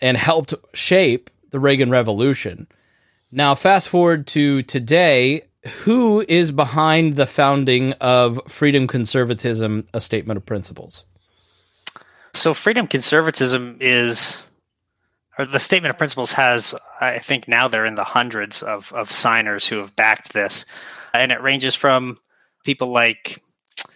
and 0.00 0.16
helped 0.16 0.54
shape 0.72 1.28
the 1.50 1.60
Reagan 1.60 1.90
Revolution. 1.90 2.66
Now, 3.32 3.54
fast 3.54 3.88
forward 3.88 4.26
to 4.28 4.62
today. 4.62 5.42
Who 5.82 6.24
is 6.28 6.52
behind 6.52 7.16
the 7.16 7.26
founding 7.26 7.92
of 7.94 8.40
Freedom 8.46 8.86
Conservatism, 8.86 9.88
a 9.92 10.00
statement 10.00 10.36
of 10.36 10.46
principles? 10.46 11.04
So, 12.34 12.54
freedom 12.54 12.86
conservatism 12.86 13.78
is, 13.80 14.36
or 15.38 15.44
the 15.44 15.58
statement 15.58 15.90
of 15.90 15.98
principles 15.98 16.32
has, 16.32 16.74
I 17.00 17.18
think 17.18 17.48
now 17.48 17.66
they're 17.66 17.86
in 17.86 17.96
the 17.96 18.04
hundreds 18.04 18.62
of, 18.62 18.92
of 18.92 19.10
signers 19.10 19.66
who 19.66 19.78
have 19.78 19.96
backed 19.96 20.32
this. 20.32 20.64
And 21.12 21.32
it 21.32 21.42
ranges 21.42 21.74
from 21.74 22.18
people 22.62 22.92
like 22.92 23.42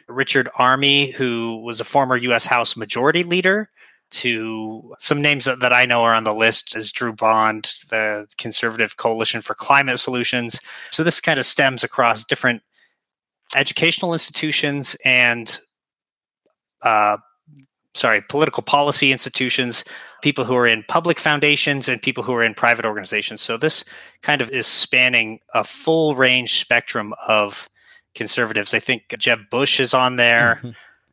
Richard 0.08 0.48
Armey, 0.56 1.12
who 1.12 1.58
was 1.58 1.80
a 1.80 1.84
former 1.84 2.16
U.S. 2.16 2.46
House 2.46 2.76
Majority 2.76 3.22
Leader, 3.22 3.70
to 4.10 4.94
some 4.98 5.22
names 5.22 5.44
that, 5.44 5.60
that 5.60 5.72
I 5.72 5.86
know 5.86 6.02
are 6.02 6.14
on 6.14 6.24
the 6.24 6.34
list 6.34 6.76
is 6.76 6.92
Drew 6.92 7.12
Bond, 7.12 7.72
the 7.88 8.26
Conservative 8.38 8.96
Coalition 8.96 9.40
for 9.40 9.54
Climate 9.54 9.98
Solutions. 9.98 10.60
So 10.90 11.02
this 11.02 11.20
kind 11.20 11.38
of 11.38 11.46
stems 11.46 11.84
across 11.84 12.24
different 12.24 12.62
educational 13.56 14.12
institutions 14.12 14.96
and 15.04 15.58
uh, 16.82 17.18
sorry, 17.94 18.22
political 18.28 18.62
policy 18.62 19.12
institutions, 19.12 19.84
people 20.22 20.44
who 20.44 20.54
are 20.56 20.66
in 20.66 20.84
public 20.88 21.18
foundations 21.18 21.88
and 21.88 22.00
people 22.00 22.22
who 22.22 22.34
are 22.34 22.44
in 22.44 22.54
private 22.54 22.84
organizations. 22.84 23.40
So 23.42 23.56
this 23.56 23.84
kind 24.22 24.40
of 24.40 24.50
is 24.50 24.66
spanning 24.66 25.40
a 25.54 25.64
full 25.64 26.14
range 26.14 26.60
spectrum 26.60 27.14
of 27.26 27.68
conservatives. 28.14 28.74
I 28.74 28.80
think 28.80 29.14
Jeb 29.18 29.50
Bush 29.50 29.80
is 29.80 29.94
on 29.94 30.16
there. 30.16 30.60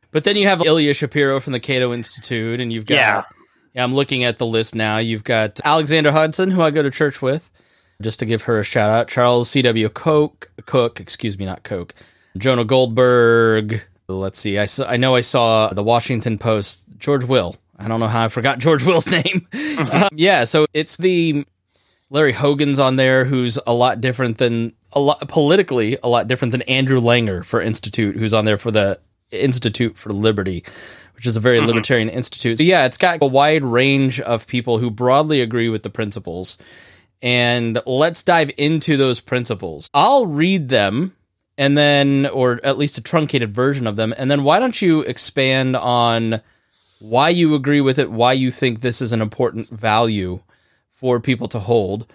Mm-hmm. 0.08 0.12
But 0.12 0.24
then 0.24 0.36
you 0.36 0.46
have 0.48 0.64
Ilya 0.64 0.94
Shapiro 0.94 1.40
from 1.40 1.52
the 1.52 1.60
Cato 1.60 1.92
Institute, 1.92 2.60
and 2.60 2.72
you've 2.72 2.86
got. 2.86 2.94
Yeah. 2.96 3.24
yeah, 3.74 3.84
I'm 3.84 3.94
looking 3.94 4.24
at 4.24 4.38
the 4.38 4.46
list 4.46 4.74
now. 4.74 4.98
You've 4.98 5.24
got 5.24 5.60
Alexandra 5.64 6.12
Hudson, 6.12 6.50
who 6.50 6.62
I 6.62 6.70
go 6.70 6.82
to 6.82 6.90
church 6.90 7.20
with, 7.20 7.50
just 8.00 8.18
to 8.20 8.26
give 8.26 8.42
her 8.44 8.58
a 8.58 8.64
shout 8.64 8.90
out. 8.90 9.08
Charles 9.08 9.50
C.W. 9.50 9.88
Koch, 9.90 10.50
Cook, 10.66 11.00
excuse 11.00 11.38
me, 11.38 11.44
not 11.44 11.62
Coke. 11.62 11.94
Jonah 12.36 12.64
Goldberg. 12.64 13.82
Let's 14.08 14.38
see. 14.38 14.58
I, 14.58 14.64
saw, 14.64 14.88
I 14.88 14.96
know 14.96 15.14
I 15.14 15.20
saw 15.20 15.68
the 15.68 15.82
Washington 15.82 16.38
Post. 16.38 16.84
George 16.98 17.24
Will. 17.24 17.56
I 17.78 17.86
don't 17.86 18.00
know 18.00 18.08
how 18.08 18.24
I 18.24 18.28
forgot 18.28 18.58
George 18.60 18.84
Will's 18.84 19.10
name. 19.10 19.46
um, 19.92 20.08
yeah, 20.12 20.44
so 20.44 20.66
it's 20.72 20.96
the 20.96 21.44
Larry 22.10 22.32
Hogan's 22.32 22.78
on 22.78 22.96
there, 22.96 23.24
who's 23.24 23.58
a 23.66 23.74
lot 23.74 24.00
different 24.00 24.38
than 24.38 24.72
a 24.92 25.00
lot 25.00 25.28
politically 25.28 25.98
a 26.02 26.08
lot 26.08 26.28
different 26.28 26.52
than 26.52 26.62
Andrew 26.62 27.00
Langer 27.00 27.44
for 27.44 27.60
Institute, 27.60 28.16
who's 28.16 28.32
on 28.32 28.46
there 28.46 28.56
for 28.56 28.70
the 28.70 28.98
Institute 29.30 29.96
for 29.96 30.10
Liberty, 30.10 30.64
which 31.14 31.26
is 31.26 31.36
a 31.36 31.40
very 31.40 31.58
mm-hmm. 31.58 31.66
libertarian 31.66 32.08
institute. 32.08 32.58
So 32.58 32.64
yeah, 32.64 32.86
it's 32.86 32.96
got 32.96 33.18
a 33.22 33.26
wide 33.26 33.64
range 33.64 34.20
of 34.20 34.46
people 34.46 34.78
who 34.78 34.90
broadly 34.90 35.40
agree 35.40 35.68
with 35.68 35.82
the 35.82 35.90
principles. 35.90 36.58
And 37.20 37.80
let's 37.84 38.22
dive 38.22 38.50
into 38.56 38.96
those 38.96 39.20
principles. 39.20 39.90
I'll 39.92 40.26
read 40.26 40.68
them 40.68 41.16
and 41.56 41.76
then 41.76 42.26
or 42.26 42.60
at 42.62 42.78
least 42.78 42.98
a 42.98 43.02
truncated 43.02 43.52
version 43.52 43.86
of 43.88 43.96
them 43.96 44.14
and 44.16 44.30
then 44.30 44.44
why 44.44 44.60
don't 44.60 44.80
you 44.80 45.00
expand 45.00 45.74
on 45.74 46.40
why 47.00 47.28
you 47.28 47.54
agree 47.54 47.80
with 47.80 47.98
it, 47.98 48.10
why 48.10 48.32
you 48.32 48.50
think 48.50 48.80
this 48.80 49.00
is 49.00 49.12
an 49.12 49.20
important 49.20 49.68
value 49.68 50.40
for 50.94 51.20
people 51.20 51.48
to 51.48 51.58
hold. 51.58 52.06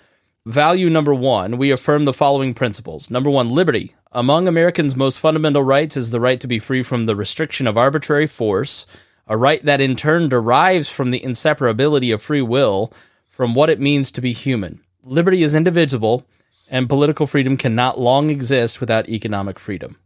Value 0.46 0.90
number 0.90 1.14
1, 1.14 1.58
we 1.58 1.72
affirm 1.72 2.04
the 2.04 2.12
following 2.12 2.54
principles. 2.54 3.10
Number 3.10 3.30
1, 3.30 3.48
liberty. 3.48 3.96
Among 4.12 4.46
Americans' 4.46 4.94
most 4.94 5.22
fundamental 5.22 5.64
rights 5.64 5.96
is 5.96 6.10
the 6.10 6.20
right 6.20 6.38
to 6.42 6.48
be 6.48 6.60
free 6.60 6.84
from 6.84 7.06
the 7.06 7.16
restriction 7.16 7.66
of 7.66 7.78
arbitrary 7.78 8.28
force, 8.28 8.86
a 9.26 9.38
right 9.38 9.64
that 9.64 9.80
in 9.80 9.96
turn 9.96 10.28
derives 10.28 10.90
from 10.90 11.12
the 11.12 11.22
inseparability 11.22 12.14
of 12.14 12.22
free 12.22 12.42
will 12.42 12.92
from 13.30 13.56
what 13.56 13.70
it 13.70 13.80
means 13.80 14.12
to 14.12 14.20
be 14.20 14.34
human. 14.34 14.82
Liberty 15.06 15.44
is 15.44 15.56
indivisible, 15.56 16.28
and 16.70 16.90
political 16.90 17.26
freedom 17.26 17.56
cannot 17.56 17.98
long 17.98 18.30
exist 18.30 18.82
without 18.82 19.08
economic 19.08 19.58
freedom. 19.58 19.98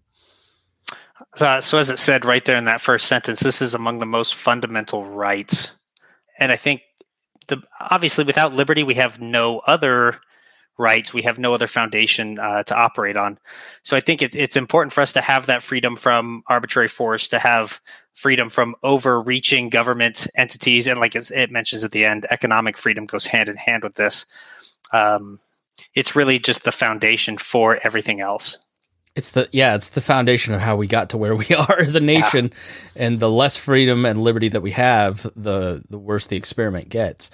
Uh, 1.39 1.59
so, 1.59 1.79
as 1.79 1.89
it 1.89 1.97
said 1.97 2.25
right 2.25 2.45
there 2.45 2.57
in 2.57 2.65
that 2.65 2.79
first 2.81 3.07
sentence, 3.07 3.39
this 3.39 3.59
is 3.59 3.73
among 3.73 3.97
the 3.97 4.05
most 4.05 4.35
fundamental 4.35 5.03
rights. 5.03 5.71
And 6.37 6.51
I 6.51 6.57
think 6.57 6.81
the 7.47 7.61
obviously 7.79 8.23
without 8.23 8.53
liberty, 8.53 8.83
we 8.83 8.95
have 8.95 9.19
no 9.19 9.59
other 9.59 10.19
rights. 10.77 11.13
We 11.13 11.23
have 11.23 11.39
no 11.39 11.53
other 11.53 11.67
foundation 11.67 12.37
uh, 12.39 12.63
to 12.63 12.75
operate 12.75 13.17
on. 13.17 13.39
So 13.83 13.97
I 13.97 13.99
think 13.99 14.21
it, 14.21 14.35
it's 14.35 14.55
important 14.55 14.93
for 14.93 15.01
us 15.01 15.13
to 15.13 15.21
have 15.21 15.47
that 15.47 15.63
freedom 15.63 15.95
from 15.95 16.43
arbitrary 16.47 16.87
force, 16.87 17.27
to 17.29 17.39
have 17.39 17.81
freedom 18.13 18.49
from 18.49 18.75
overreaching 18.83 19.69
government 19.69 20.27
entities, 20.35 20.87
and 20.87 20.99
like 20.99 21.15
it 21.15 21.51
mentions 21.51 21.83
at 21.83 21.91
the 21.91 22.05
end, 22.05 22.25
economic 22.29 22.77
freedom 22.77 23.05
goes 23.05 23.27
hand 23.27 23.49
in 23.49 23.55
hand 23.57 23.83
with 23.83 23.95
this. 23.95 24.25
Um, 24.91 25.39
it's 25.93 26.15
really 26.15 26.39
just 26.39 26.63
the 26.63 26.71
foundation 26.71 27.37
for 27.37 27.79
everything 27.83 28.21
else. 28.21 28.57
It's 29.17 29.31
the 29.31 29.49
yeah, 29.51 29.73
it's 29.73 29.89
the 29.89 30.01
foundation 30.01 30.53
of 30.53 30.61
how 30.61 30.75
we 30.75 30.85
got 30.85 31.09
to 31.09 31.17
where 31.17 31.35
we 31.35 31.47
are 31.57 31.79
as 31.79 31.95
a 31.95 31.99
nation, 31.99 32.53
yeah. 32.95 33.07
and 33.07 33.19
the 33.19 33.31
less 33.31 33.57
freedom 33.57 34.05
and 34.05 34.21
liberty 34.21 34.47
that 34.49 34.61
we 34.61 34.71
have, 34.71 35.23
the 35.35 35.83
the 35.89 35.97
worse 35.97 36.27
the 36.27 36.37
experiment 36.37 36.89
gets. 36.89 37.31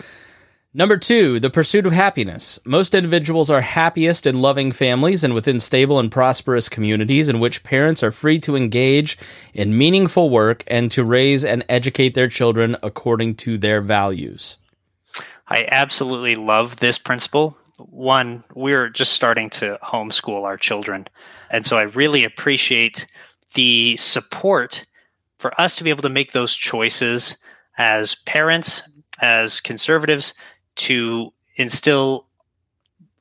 Number 0.74 0.98
two, 0.98 1.40
the 1.40 1.52
pursuit 1.52 1.86
of 1.86 1.92
happiness. 1.92 2.58
Most 2.66 2.96
individuals 2.96 3.52
are 3.52 3.62
happiest 3.62 4.25
in 4.25 4.42
loving 4.42 4.72
families 4.72 5.24
and 5.24 5.36
within 5.36 5.60
stable 5.60 6.00
and 6.00 6.12
prosperous 6.12 6.68
communities 6.68 7.30
in 7.30 7.40
which 7.40 7.63
parents 7.63 8.02
are 8.02 8.12
free 8.12 8.40
to 8.40 8.56
engage 8.56 9.20
in 9.54 9.78
meaningful 9.78 10.32
work 10.32 10.63
and 10.66 10.90
to 10.90 11.04
raise 11.04 11.46
and 11.46 11.63
educate 11.70 12.16
their 12.16 12.28
children 12.28 12.75
according 12.82 13.36
to 13.36 13.60
their 13.60 13.82
values. 13.82 14.58
I 15.48 15.68
absolutely 15.70 16.38
love 16.38 16.78
this 16.78 16.98
principle. 16.98 17.56
One, 17.77 18.44
we're 18.53 18.89
just 18.89 19.13
starting 19.13 19.50
to 19.51 19.80
homeschool 19.84 20.44
our 20.44 20.58
children. 20.58 21.08
And 21.50 21.65
so 21.65 21.77
I 21.77 21.84
really 21.84 22.24
appreciate 22.24 23.08
the 23.56 23.96
support 23.98 24.86
for 25.38 25.60
us 25.60 25.75
to 25.75 25.84
be 25.84 25.89
able 25.89 26.03
to 26.03 26.10
make 26.10 26.32
those 26.32 26.56
choices 26.56 27.38
as 27.77 28.15
parents, 28.25 28.82
as 29.22 29.60
conservatives, 29.60 30.34
to 30.75 31.34
instill 31.56 32.27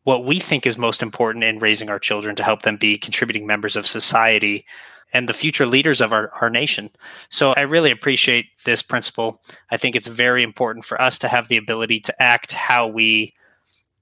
what 0.04 0.24
we 0.24 0.38
think 0.38 0.66
is 0.66 0.76
most 0.76 1.02
important 1.02 1.44
in 1.44 1.58
raising 1.58 1.88
our 1.88 1.98
children 1.98 2.34
to 2.36 2.42
help 2.42 2.62
them 2.62 2.76
be 2.76 2.98
contributing 2.98 3.46
members 3.46 3.76
of 3.76 3.86
society 3.86 4.66
and 5.12 5.28
the 5.28 5.34
future 5.34 5.66
leaders 5.66 6.00
of 6.00 6.12
our, 6.12 6.30
our 6.40 6.50
nation. 6.50 6.90
So 7.28 7.52
I 7.52 7.62
really 7.62 7.90
appreciate 7.90 8.46
this 8.64 8.82
principle. 8.82 9.40
I 9.70 9.76
think 9.76 9.94
it's 9.94 10.06
very 10.06 10.42
important 10.42 10.84
for 10.84 11.00
us 11.00 11.18
to 11.18 11.28
have 11.28 11.48
the 11.48 11.58
ability 11.58 12.00
to 12.00 12.22
act 12.22 12.52
how 12.52 12.86
we 12.86 13.34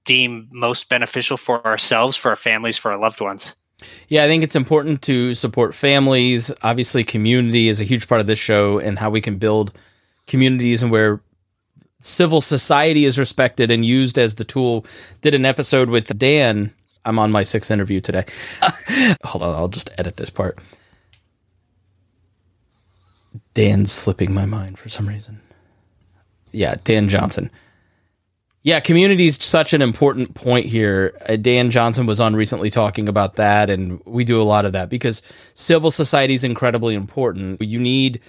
deem 0.05 0.47
most 0.51 0.89
beneficial 0.89 1.37
for 1.37 1.65
ourselves, 1.65 2.17
for 2.17 2.29
our 2.29 2.35
families, 2.35 2.77
for 2.77 2.91
our 2.91 2.97
loved 2.97 3.21
ones. 3.21 3.53
Yeah, 4.07 4.23
I 4.23 4.27
think 4.27 4.43
it's 4.43 4.55
important 4.55 5.01
to 5.03 5.33
support 5.33 5.73
families. 5.73 6.51
Obviously, 6.61 7.03
community 7.03 7.67
is 7.67 7.81
a 7.81 7.85
huge 7.85 8.07
part 8.07 8.21
of 8.21 8.27
this 8.27 8.39
show 8.39 8.79
and 8.79 8.99
how 8.99 9.09
we 9.09 9.21
can 9.21 9.37
build 9.37 9.73
communities 10.27 10.83
and 10.83 10.91
where 10.91 11.21
civil 11.99 12.41
society 12.41 13.05
is 13.05 13.17
respected 13.17 13.71
and 13.71 13.85
used 13.85 14.17
as 14.17 14.35
the 14.35 14.43
tool. 14.43 14.85
Did 15.21 15.33
an 15.33 15.45
episode 15.45 15.89
with 15.89 16.17
Dan. 16.17 16.73
I'm 17.05 17.17
on 17.17 17.31
my 17.31 17.43
sixth 17.43 17.71
interview 17.71 17.99
today. 17.99 18.25
Hold 19.23 19.43
on, 19.43 19.55
I'll 19.55 19.67
just 19.67 19.89
edit 19.97 20.17
this 20.17 20.29
part. 20.29 20.59
Dan's 23.53 23.91
slipping 23.91 24.33
my 24.33 24.45
mind 24.45 24.77
for 24.77 24.89
some 24.89 25.07
reason. 25.07 25.41
Yeah, 26.51 26.75
Dan 26.83 27.09
Johnson. 27.09 27.49
Yeah, 28.63 28.79
community 28.79 29.25
is 29.25 29.37
such 29.37 29.73
an 29.73 29.81
important 29.81 30.35
point 30.35 30.67
here. 30.67 31.17
Uh, 31.27 31.35
Dan 31.35 31.71
Johnson 31.71 32.05
was 32.05 32.21
on 32.21 32.35
recently 32.35 32.69
talking 32.69 33.09
about 33.09 33.35
that, 33.35 33.71
and 33.71 33.99
we 34.05 34.23
do 34.23 34.39
a 34.39 34.43
lot 34.43 34.65
of 34.65 34.73
that 34.73 34.89
because 34.89 35.23
civil 35.55 35.89
society 35.89 36.35
is 36.35 36.43
incredibly 36.43 36.93
important. 36.93 37.59
You 37.61 37.79
need 37.79 38.21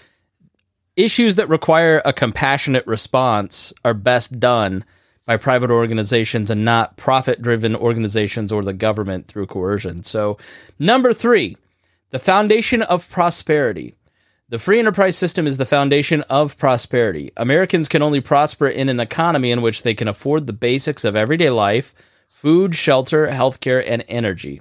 issues 0.97 1.37
that 1.37 1.49
require 1.51 2.01
a 2.05 2.15
compassionate 2.15 2.87
response 2.87 3.75
are 3.85 3.95
best 3.95 4.41
done 4.41 4.85
by 5.27 5.37
private 5.37 5.71
organizations 5.71 6.51
and 6.51 6.65
not 6.65 6.97
profit 6.97 7.43
driven 7.43 7.77
organizations 7.77 8.53
or 8.53 8.63
the 8.63 8.73
government 8.73 9.27
through 9.27 9.47
coercion. 9.47 10.03
So, 10.03 10.39
number 10.79 11.13
three, 11.13 11.57
the 12.11 12.19
foundation 12.19 12.83
of 12.83 13.09
prosperity. 13.11 13.95
The 14.53 14.59
free 14.59 14.79
enterprise 14.79 15.17
system 15.17 15.47
is 15.47 15.57
the 15.57 15.65
foundation 15.65 16.21
of 16.29 16.59
prosperity. 16.59 17.33
Americans 17.39 17.89
can 17.89 18.03
only 18.03 18.21
prosper 18.21 18.69
in 18.69 18.91
an 18.91 19.01
economy 19.01 19.51
in 19.51 19.63
which 19.63 19.83
they 19.83 19.95
can 19.95 20.09
afford 20.09 20.47
the 20.47 20.53
basics 20.53 21.07
of 21.07 21.17
everyday 21.17 21.49
life 21.49 21.95
food, 22.29 22.75
shelter, 22.75 23.29
healthcare, 23.29 23.83
and 23.87 24.05
energy. 24.09 24.61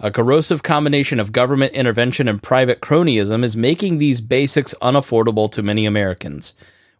A 0.00 0.10
corrosive 0.10 0.64
combination 0.64 1.20
of 1.20 1.30
government 1.30 1.72
intervention 1.72 2.26
and 2.26 2.42
private 2.42 2.80
cronyism 2.80 3.44
is 3.44 3.56
making 3.56 3.98
these 3.98 4.20
basics 4.20 4.74
unaffordable 4.82 5.48
to 5.52 5.62
many 5.62 5.86
Americans. 5.86 6.54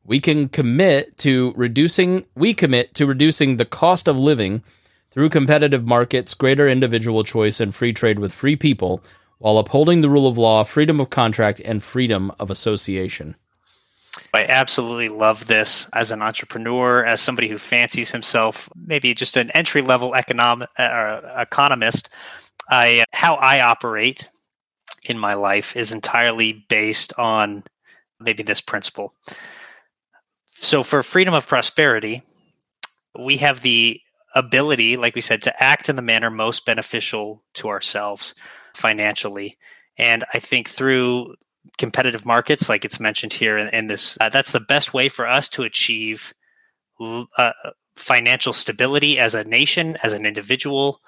We 0.04 0.20
can 0.20 0.48
commit 0.48 1.18
to 1.18 1.52
reducing 1.56 2.24
we 2.36 2.54
commit 2.54 2.94
to 2.94 3.06
reducing 3.06 3.56
the 3.56 3.64
cost 3.64 4.06
of 4.06 4.16
living 4.16 4.62
through 5.10 5.30
competitive 5.30 5.84
markets, 5.84 6.34
greater 6.34 6.68
individual 6.68 7.24
choice 7.24 7.58
and 7.58 7.74
free 7.74 7.92
trade 7.92 8.20
with 8.20 8.32
free 8.32 8.54
people 8.54 9.02
while 9.38 9.58
upholding 9.58 10.00
the 10.00 10.10
rule 10.10 10.26
of 10.26 10.36
law, 10.36 10.64
freedom 10.64 11.00
of 11.00 11.10
contract 11.10 11.60
and 11.64 11.82
freedom 11.82 12.32
of 12.38 12.50
association. 12.50 13.36
I 14.34 14.44
absolutely 14.44 15.08
love 15.08 15.46
this 15.46 15.88
as 15.94 16.10
an 16.10 16.22
entrepreneur, 16.22 17.04
as 17.04 17.20
somebody 17.20 17.48
who 17.48 17.58
fancies 17.58 18.10
himself 18.10 18.68
maybe 18.74 19.14
just 19.14 19.36
an 19.36 19.50
entry 19.52 19.80
level 19.80 20.14
economic 20.14 20.68
uh, 20.76 21.20
economist. 21.38 22.08
I 22.68 23.04
how 23.12 23.36
I 23.36 23.60
operate 23.60 24.28
in 25.04 25.18
my 25.18 25.34
life 25.34 25.76
is 25.76 25.92
entirely 25.92 26.64
based 26.68 27.12
on 27.16 27.62
maybe 28.20 28.42
this 28.42 28.60
principle. 28.60 29.12
So 30.54 30.82
for 30.82 31.02
freedom 31.02 31.34
of 31.34 31.46
prosperity, 31.46 32.22
we 33.16 33.36
have 33.36 33.62
the 33.62 34.00
ability, 34.34 34.96
like 34.96 35.14
we 35.14 35.20
said, 35.20 35.42
to 35.42 35.62
act 35.62 35.88
in 35.88 35.96
the 35.96 36.02
manner 36.02 36.30
most 36.30 36.66
beneficial 36.66 37.42
to 37.54 37.68
ourselves 37.68 38.34
financially. 38.78 39.58
And 39.98 40.24
I 40.32 40.38
think 40.38 40.68
through 40.68 41.34
competitive 41.76 42.24
markets, 42.24 42.68
like 42.68 42.84
it's 42.84 43.00
mentioned 43.00 43.32
here 43.32 43.58
in, 43.58 43.68
in 43.68 43.86
this, 43.88 44.16
uh, 44.20 44.28
that's 44.28 44.52
the 44.52 44.60
best 44.60 44.94
way 44.94 45.08
for 45.08 45.28
us 45.28 45.48
to 45.50 45.62
achieve 45.64 46.32
uh, 47.00 47.52
financial 47.96 48.52
stability 48.52 49.18
as 49.18 49.34
a 49.34 49.44
nation, 49.44 49.96
as 50.02 50.12
an 50.12 50.24
individual, 50.24 51.00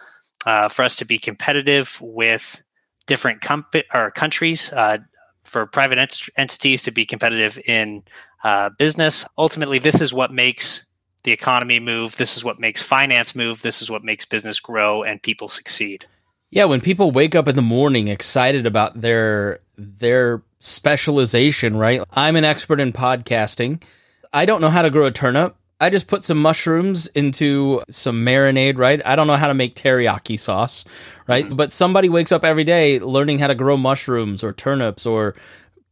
uh, 0.46 0.68
for 0.68 0.82
us 0.82 0.96
to 0.96 1.04
be 1.04 1.18
competitive 1.18 1.98
with 2.00 2.62
different 3.06 3.40
com- 3.40 3.66
or 3.94 4.10
countries, 4.10 4.72
uh, 4.72 4.98
for 5.44 5.66
private 5.66 5.98
ent- 5.98 6.28
entities 6.36 6.82
to 6.82 6.90
be 6.90 7.04
competitive 7.06 7.58
in 7.66 8.02
uh, 8.44 8.70
business. 8.78 9.26
Ultimately, 9.38 9.78
this 9.78 10.00
is 10.00 10.12
what 10.12 10.30
makes 10.30 10.84
the 11.24 11.32
economy 11.32 11.80
move. 11.80 12.16
This 12.16 12.36
is 12.36 12.44
what 12.44 12.60
makes 12.60 12.82
finance 12.82 13.34
move. 13.34 13.62
This 13.62 13.82
is 13.82 13.90
what 13.90 14.04
makes 14.04 14.24
business 14.24 14.60
grow 14.60 15.02
and 15.02 15.22
people 15.22 15.48
succeed. 15.48 16.06
Yeah, 16.50 16.64
when 16.64 16.80
people 16.80 17.12
wake 17.12 17.36
up 17.36 17.46
in 17.46 17.54
the 17.54 17.62
morning 17.62 18.08
excited 18.08 18.66
about 18.66 19.00
their 19.00 19.60
their 19.76 20.42
specialization, 20.58 21.76
right? 21.76 22.02
I'm 22.10 22.36
an 22.36 22.44
expert 22.44 22.80
in 22.80 22.92
podcasting. 22.92 23.82
I 24.32 24.46
don't 24.46 24.60
know 24.60 24.68
how 24.68 24.82
to 24.82 24.90
grow 24.90 25.06
a 25.06 25.12
turnip. 25.12 25.56
I 25.82 25.88
just 25.88 26.08
put 26.08 26.24
some 26.24 26.42
mushrooms 26.42 27.06
into 27.08 27.82
some 27.88 28.26
marinade, 28.26 28.76
right? 28.76 29.00
I 29.06 29.16
don't 29.16 29.26
know 29.26 29.36
how 29.36 29.48
to 29.48 29.54
make 29.54 29.74
teriyaki 29.74 30.38
sauce, 30.38 30.84
right? 31.26 31.46
Mm-hmm. 31.46 31.56
But 31.56 31.72
somebody 31.72 32.10
wakes 32.10 32.32
up 32.32 32.44
every 32.44 32.64
day 32.64 32.98
learning 32.98 33.38
how 33.38 33.46
to 33.46 33.54
grow 33.54 33.78
mushrooms 33.78 34.44
or 34.44 34.52
turnips 34.52 35.06
or 35.06 35.34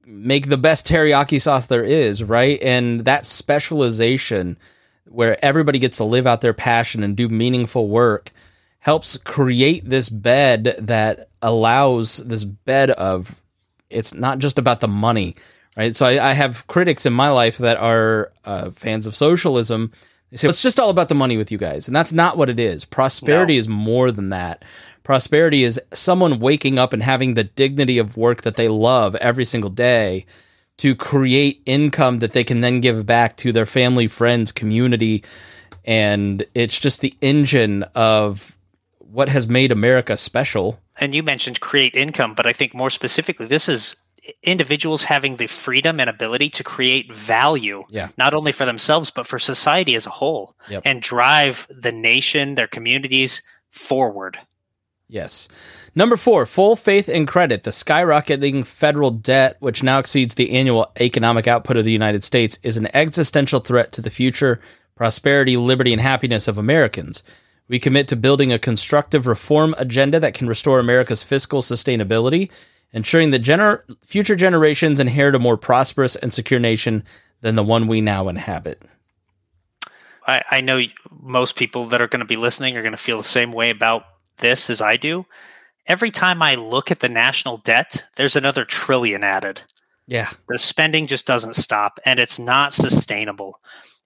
make 0.04 0.48
the 0.48 0.58
best 0.58 0.86
teriyaki 0.86 1.40
sauce 1.40 1.66
there 1.66 1.84
is, 1.84 2.22
right? 2.22 2.60
And 2.60 3.04
that 3.06 3.24
specialization 3.24 4.58
where 5.06 5.42
everybody 5.42 5.78
gets 5.78 5.96
to 5.98 6.04
live 6.04 6.26
out 6.26 6.42
their 6.42 6.52
passion 6.52 7.02
and 7.02 7.16
do 7.16 7.28
meaningful 7.28 7.88
work 7.88 8.32
helps 8.78 9.16
create 9.16 9.88
this 9.88 10.08
bed 10.08 10.76
that 10.78 11.28
allows 11.42 12.18
this 12.18 12.44
bed 12.44 12.90
of 12.90 13.40
it's 13.90 14.14
not 14.14 14.38
just 14.38 14.58
about 14.58 14.80
the 14.80 14.88
money 14.88 15.34
right? 15.78 15.94
So 15.94 16.04
I, 16.04 16.30
I 16.30 16.32
have 16.32 16.66
critics 16.66 17.06
in 17.06 17.12
my 17.12 17.30
life 17.30 17.58
that 17.58 17.78
are 17.78 18.32
uh, 18.44 18.70
fans 18.72 19.06
of 19.06 19.16
socialism. 19.16 19.92
They 20.30 20.36
say 20.36 20.48
it's 20.48 20.60
just 20.60 20.80
all 20.80 20.90
about 20.90 21.08
the 21.08 21.14
money 21.14 21.38
with 21.38 21.50
you 21.50 21.56
guys, 21.56 21.86
and 21.86 21.96
that's 21.96 22.12
not 22.12 22.36
what 22.36 22.50
it 22.50 22.60
is. 22.60 22.84
Prosperity 22.84 23.54
no. 23.54 23.60
is 23.60 23.68
more 23.68 24.10
than 24.10 24.30
that. 24.30 24.62
Prosperity 25.04 25.64
is 25.64 25.80
someone 25.94 26.40
waking 26.40 26.78
up 26.78 26.92
and 26.92 27.02
having 27.02 27.32
the 27.32 27.44
dignity 27.44 27.96
of 27.96 28.18
work 28.18 28.42
that 28.42 28.56
they 28.56 28.68
love 28.68 29.14
every 29.16 29.46
single 29.46 29.70
day 29.70 30.26
to 30.78 30.94
create 30.94 31.62
income 31.64 32.18
that 32.18 32.32
they 32.32 32.44
can 32.44 32.60
then 32.60 32.80
give 32.80 33.06
back 33.06 33.36
to 33.38 33.52
their 33.52 33.64
family, 33.64 34.06
friends, 34.06 34.52
community. 34.52 35.24
And 35.86 36.44
it's 36.54 36.78
just 36.78 37.00
the 37.00 37.14
engine 37.22 37.84
of 37.94 38.57
what 39.10 39.28
has 39.28 39.48
made 39.48 39.72
America 39.72 40.16
special. 40.16 40.80
And 41.00 41.14
you 41.14 41.22
mentioned 41.22 41.60
create 41.60 41.94
income, 41.94 42.34
but 42.34 42.46
I 42.46 42.52
think 42.52 42.74
more 42.74 42.90
specifically, 42.90 43.46
this 43.46 43.68
is 43.68 43.96
individuals 44.42 45.04
having 45.04 45.36
the 45.36 45.46
freedom 45.46 46.00
and 46.00 46.10
ability 46.10 46.50
to 46.50 46.64
create 46.64 47.12
value, 47.12 47.84
yeah. 47.88 48.08
not 48.18 48.34
only 48.34 48.52
for 48.52 48.66
themselves, 48.66 49.10
but 49.10 49.26
for 49.26 49.38
society 49.38 49.94
as 49.94 50.06
a 50.06 50.10
whole, 50.10 50.54
yep. 50.68 50.82
and 50.84 51.00
drive 51.00 51.66
the 51.70 51.92
nation, 51.92 52.54
their 52.54 52.66
communities 52.66 53.42
forward. 53.70 54.38
Yes. 55.08 55.48
Number 55.94 56.18
four, 56.18 56.44
full 56.44 56.76
faith 56.76 57.08
and 57.08 57.26
credit. 57.26 57.62
The 57.62 57.70
skyrocketing 57.70 58.66
federal 58.66 59.10
debt, 59.10 59.56
which 59.60 59.82
now 59.82 59.98
exceeds 59.98 60.34
the 60.34 60.50
annual 60.50 60.92
economic 61.00 61.48
output 61.48 61.78
of 61.78 61.86
the 61.86 61.92
United 61.92 62.22
States, 62.22 62.58
is 62.62 62.76
an 62.76 62.94
existential 62.94 63.60
threat 63.60 63.92
to 63.92 64.02
the 64.02 64.10
future 64.10 64.60
prosperity, 64.96 65.56
liberty, 65.56 65.92
and 65.92 66.02
happiness 66.02 66.48
of 66.48 66.58
Americans. 66.58 67.22
We 67.68 67.78
commit 67.78 68.08
to 68.08 68.16
building 68.16 68.52
a 68.52 68.58
constructive 68.58 69.26
reform 69.26 69.74
agenda 69.78 70.18
that 70.20 70.34
can 70.34 70.48
restore 70.48 70.78
America's 70.78 71.22
fiscal 71.22 71.60
sustainability 71.60 72.50
ensuring 72.92 73.30
that 73.30 73.42
gener- 73.42 73.82
future 74.04 74.36
generations 74.36 75.00
inherit 75.00 75.34
a 75.34 75.38
more 75.38 75.56
prosperous 75.56 76.16
and 76.16 76.32
secure 76.32 76.60
nation 76.60 77.04
than 77.40 77.54
the 77.54 77.62
one 77.62 77.86
we 77.86 78.00
now 78.00 78.28
inhabit. 78.28 78.82
I, 80.26 80.42
I 80.50 80.60
know 80.60 80.82
most 81.10 81.56
people 81.56 81.86
that 81.86 82.02
are 82.02 82.08
going 82.08 82.20
to 82.20 82.26
be 82.26 82.36
listening 82.36 82.76
are 82.76 82.82
going 82.82 82.92
to 82.92 82.98
feel 82.98 83.18
the 83.18 83.24
same 83.24 83.52
way 83.52 83.70
about 83.70 84.04
this 84.38 84.68
as 84.70 84.80
I 84.80 84.96
do. 84.96 85.26
Every 85.86 86.10
time 86.10 86.42
I 86.42 86.54
look 86.56 86.90
at 86.90 87.00
the 87.00 87.08
national 87.08 87.58
debt, 87.58 88.04
there's 88.16 88.36
another 88.36 88.64
trillion 88.64 89.24
added. 89.24 89.62
Yeah. 90.06 90.30
The 90.48 90.58
spending 90.58 91.06
just 91.06 91.26
doesn't 91.26 91.56
stop 91.56 91.98
and 92.04 92.18
it's 92.18 92.38
not 92.38 92.72
sustainable. 92.72 93.60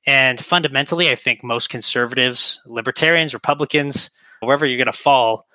And 0.06 0.44
fundamentally, 0.44 1.10
I 1.10 1.14
think 1.14 1.44
most 1.44 1.70
conservatives, 1.70 2.60
libertarians, 2.66 3.34
Republicans, 3.34 4.10
wherever 4.40 4.66
you're 4.66 4.78
going 4.78 4.86
to 4.86 4.92
fall, 4.92 5.46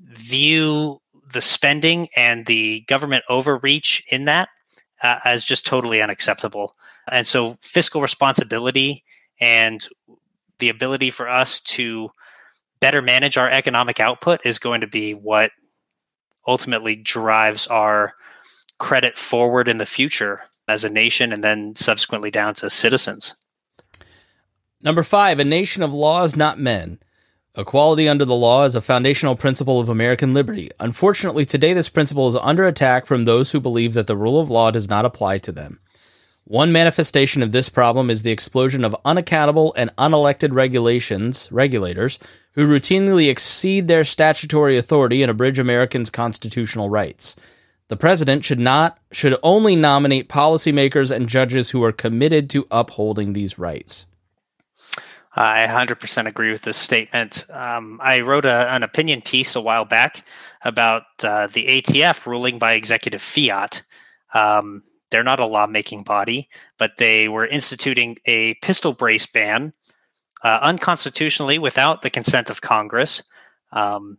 view 0.00 1.00
the 1.32 1.40
spending 1.40 2.08
and 2.16 2.46
the 2.46 2.84
government 2.88 3.24
overreach 3.28 4.02
in 4.10 4.24
that 4.24 4.48
uh, 5.02 5.18
as 5.24 5.44
just 5.44 5.66
totally 5.66 6.02
unacceptable. 6.02 6.74
And 7.10 7.26
so, 7.26 7.56
fiscal 7.60 8.00
responsibility 8.00 9.04
and 9.40 9.86
the 10.58 10.68
ability 10.68 11.10
for 11.10 11.28
us 11.28 11.60
to 11.60 12.10
better 12.80 13.02
manage 13.02 13.36
our 13.36 13.48
economic 13.48 14.00
output 14.00 14.40
is 14.44 14.58
going 14.58 14.80
to 14.80 14.86
be 14.86 15.12
what 15.12 15.50
ultimately 16.46 16.96
drives 16.96 17.66
our 17.66 18.14
credit 18.78 19.16
forward 19.16 19.68
in 19.68 19.78
the 19.78 19.86
future 19.86 20.42
as 20.68 20.84
a 20.84 20.90
nation 20.90 21.32
and 21.32 21.42
then 21.42 21.74
subsequently 21.76 22.30
down 22.30 22.54
to 22.54 22.68
citizens. 22.68 23.34
Number 24.82 25.02
five, 25.02 25.40
a 25.40 25.44
nation 25.44 25.82
of 25.82 25.94
laws, 25.94 26.36
not 26.36 26.58
men. 26.58 26.98
Equality 27.56 28.06
under 28.06 28.26
the 28.26 28.34
law 28.34 28.64
is 28.64 28.76
a 28.76 28.82
foundational 28.82 29.34
principle 29.34 29.80
of 29.80 29.88
American 29.88 30.34
liberty. 30.34 30.70
Unfortunately, 30.78 31.46
today 31.46 31.72
this 31.72 31.88
principle 31.88 32.28
is 32.28 32.36
under 32.36 32.66
attack 32.66 33.06
from 33.06 33.24
those 33.24 33.50
who 33.50 33.60
believe 33.60 33.94
that 33.94 34.06
the 34.06 34.16
rule 34.16 34.38
of 34.38 34.50
law 34.50 34.70
does 34.70 34.90
not 34.90 35.06
apply 35.06 35.38
to 35.38 35.52
them. 35.52 35.80
One 36.44 36.70
manifestation 36.70 37.42
of 37.42 37.50
this 37.50 37.70
problem 37.70 38.10
is 38.10 38.22
the 38.22 38.30
explosion 38.30 38.84
of 38.84 38.94
unaccountable 39.04 39.72
and 39.74 39.90
unelected 39.96 40.52
regulations, 40.52 41.48
regulators, 41.50 42.18
who 42.52 42.68
routinely 42.68 43.30
exceed 43.30 43.88
their 43.88 44.04
statutory 44.04 44.76
authority 44.76 45.22
and 45.22 45.30
abridge 45.30 45.58
Americans' 45.58 46.10
constitutional 46.10 46.90
rights. 46.90 47.34
The 47.88 47.96
president 47.96 48.44
should 48.44 48.60
not 48.60 48.98
should 49.10 49.36
only 49.42 49.74
nominate 49.74 50.28
policymakers 50.28 51.10
and 51.10 51.28
judges 51.28 51.70
who 51.70 51.82
are 51.82 51.92
committed 51.92 52.50
to 52.50 52.66
upholding 52.70 53.32
these 53.32 53.58
rights. 53.58 54.06
I 55.36 55.66
100% 55.66 56.26
agree 56.26 56.50
with 56.50 56.62
this 56.62 56.78
statement. 56.78 57.44
Um, 57.50 58.00
I 58.02 58.22
wrote 58.22 58.46
a, 58.46 58.72
an 58.72 58.82
opinion 58.82 59.20
piece 59.20 59.54
a 59.54 59.60
while 59.60 59.84
back 59.84 60.24
about 60.62 61.02
uh, 61.22 61.48
the 61.48 61.66
ATF 61.66 62.24
ruling 62.26 62.58
by 62.58 62.72
executive 62.72 63.20
fiat. 63.20 63.82
Um, 64.32 64.82
they're 65.10 65.22
not 65.22 65.38
a 65.38 65.46
lawmaking 65.46 66.04
body, 66.04 66.48
but 66.78 66.92
they 66.96 67.28
were 67.28 67.46
instituting 67.46 68.16
a 68.24 68.54
pistol 68.54 68.94
brace 68.94 69.26
ban 69.26 69.72
uh, 70.42 70.58
unconstitutionally 70.62 71.58
without 71.58 72.00
the 72.00 72.10
consent 72.10 72.48
of 72.48 72.62
Congress. 72.62 73.22
Um, 73.72 74.18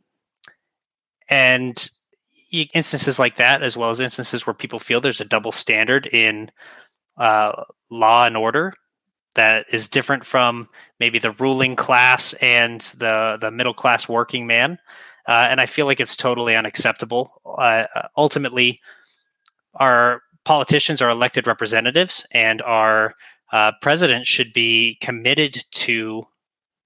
and 1.30 1.90
instances 2.52 3.18
like 3.18 3.38
that, 3.38 3.64
as 3.64 3.76
well 3.76 3.90
as 3.90 4.00
instances 4.00 4.46
where 4.46 4.54
people 4.54 4.80
feel 4.80 5.02
there's 5.02 5.22
a 5.22 5.26
double 5.26 5.52
standard 5.52 6.06
in 6.08 6.52
uh, 7.18 7.64
law 7.90 8.26
and 8.26 8.38
order, 8.38 8.74
that 9.38 9.67
is 9.71 9.88
different 9.88 10.26
from 10.26 10.67
maybe 11.00 11.19
the 11.19 11.32
ruling 11.32 11.76
class 11.76 12.34
and 12.41 12.82
the 12.97 13.38
the 13.39 13.52
middle 13.52 13.73
class 13.73 14.10
working 14.10 14.45
man. 14.45 14.78
Uh, 15.28 15.47
and 15.50 15.62
I 15.62 15.65
feel 15.65 15.86
like 15.86 16.00
it's 16.00 16.15
totally 16.15 16.56
unacceptable. 16.56 17.41
Uh, 17.45 17.86
ultimately, 18.17 18.82
our 19.76 20.21
politicians 20.43 21.02
are 21.02 21.10
elected 21.10 21.47
representatives, 21.47 22.26
and 22.32 22.62
our 22.62 23.13
uh, 23.52 23.71
president 23.82 24.26
should 24.26 24.54
be 24.54 24.97
committed 25.02 25.63
to 25.71 26.23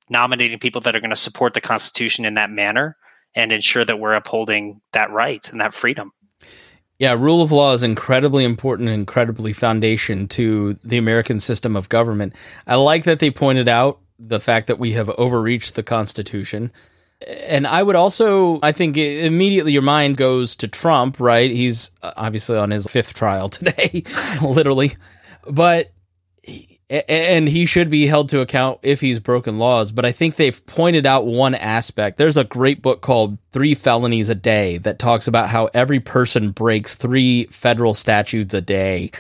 nominating 0.09 0.59
people 0.59 0.81
that 0.81 0.95
are 0.95 0.99
going 0.99 1.11
to 1.11 1.15
support 1.15 1.53
the 1.53 1.61
Constitution 1.61 2.25
in 2.25 2.33
that 2.33 2.49
manner 2.49 2.97
and 3.33 3.51
ensure 3.51 3.85
that 3.85 3.99
we're 3.99 4.13
upholding 4.13 4.81
that 4.91 5.09
right 5.09 5.49
and 5.51 5.61
that 5.61 5.73
freedom. 5.73 6.11
Yeah, 7.01 7.13
rule 7.13 7.41
of 7.41 7.51
law 7.51 7.73
is 7.73 7.83
incredibly 7.83 8.43
important 8.43 8.87
and 8.87 8.99
incredibly 8.99 9.53
foundation 9.53 10.27
to 10.27 10.73
the 10.83 10.99
American 10.99 11.39
system 11.39 11.75
of 11.75 11.89
government. 11.89 12.35
I 12.67 12.75
like 12.75 13.05
that 13.05 13.17
they 13.17 13.31
pointed 13.31 13.67
out 13.67 13.97
the 14.19 14.39
fact 14.39 14.67
that 14.67 14.77
we 14.77 14.91
have 14.91 15.09
overreached 15.09 15.73
the 15.73 15.81
Constitution. 15.81 16.71
And 17.27 17.65
I 17.65 17.81
would 17.81 17.95
also, 17.95 18.59
I 18.61 18.71
think 18.71 18.97
immediately 18.97 19.71
your 19.71 19.81
mind 19.81 20.17
goes 20.17 20.55
to 20.57 20.67
Trump, 20.67 21.19
right? 21.19 21.49
He's 21.49 21.89
uh, 22.03 22.13
obviously 22.17 22.59
on 22.59 22.69
his 22.69 22.85
fifth 22.85 23.15
trial 23.15 23.49
today, 23.49 24.03
literally. 24.43 24.91
But 25.49 25.91
and 26.91 27.47
he 27.47 27.65
should 27.65 27.89
be 27.89 28.05
held 28.05 28.27
to 28.29 28.41
account 28.41 28.79
if 28.83 28.99
he's 28.99 29.19
broken 29.19 29.57
laws. 29.57 29.93
But 29.93 30.05
I 30.05 30.11
think 30.11 30.35
they've 30.35 30.65
pointed 30.65 31.05
out 31.05 31.25
one 31.25 31.55
aspect. 31.55 32.17
There's 32.17 32.35
a 32.35 32.43
great 32.43 32.81
book 32.81 33.01
called 33.01 33.37
Three 33.53 33.75
Felonies 33.75 34.27
a 34.27 34.35
Day 34.35 34.77
that 34.79 34.99
talks 34.99 35.27
about 35.27 35.47
how 35.47 35.69
every 35.73 36.01
person 36.01 36.51
breaks 36.51 36.95
three 36.95 37.45
federal 37.45 37.93
statutes 37.93 38.53
a 38.53 38.61
day. 38.61 39.11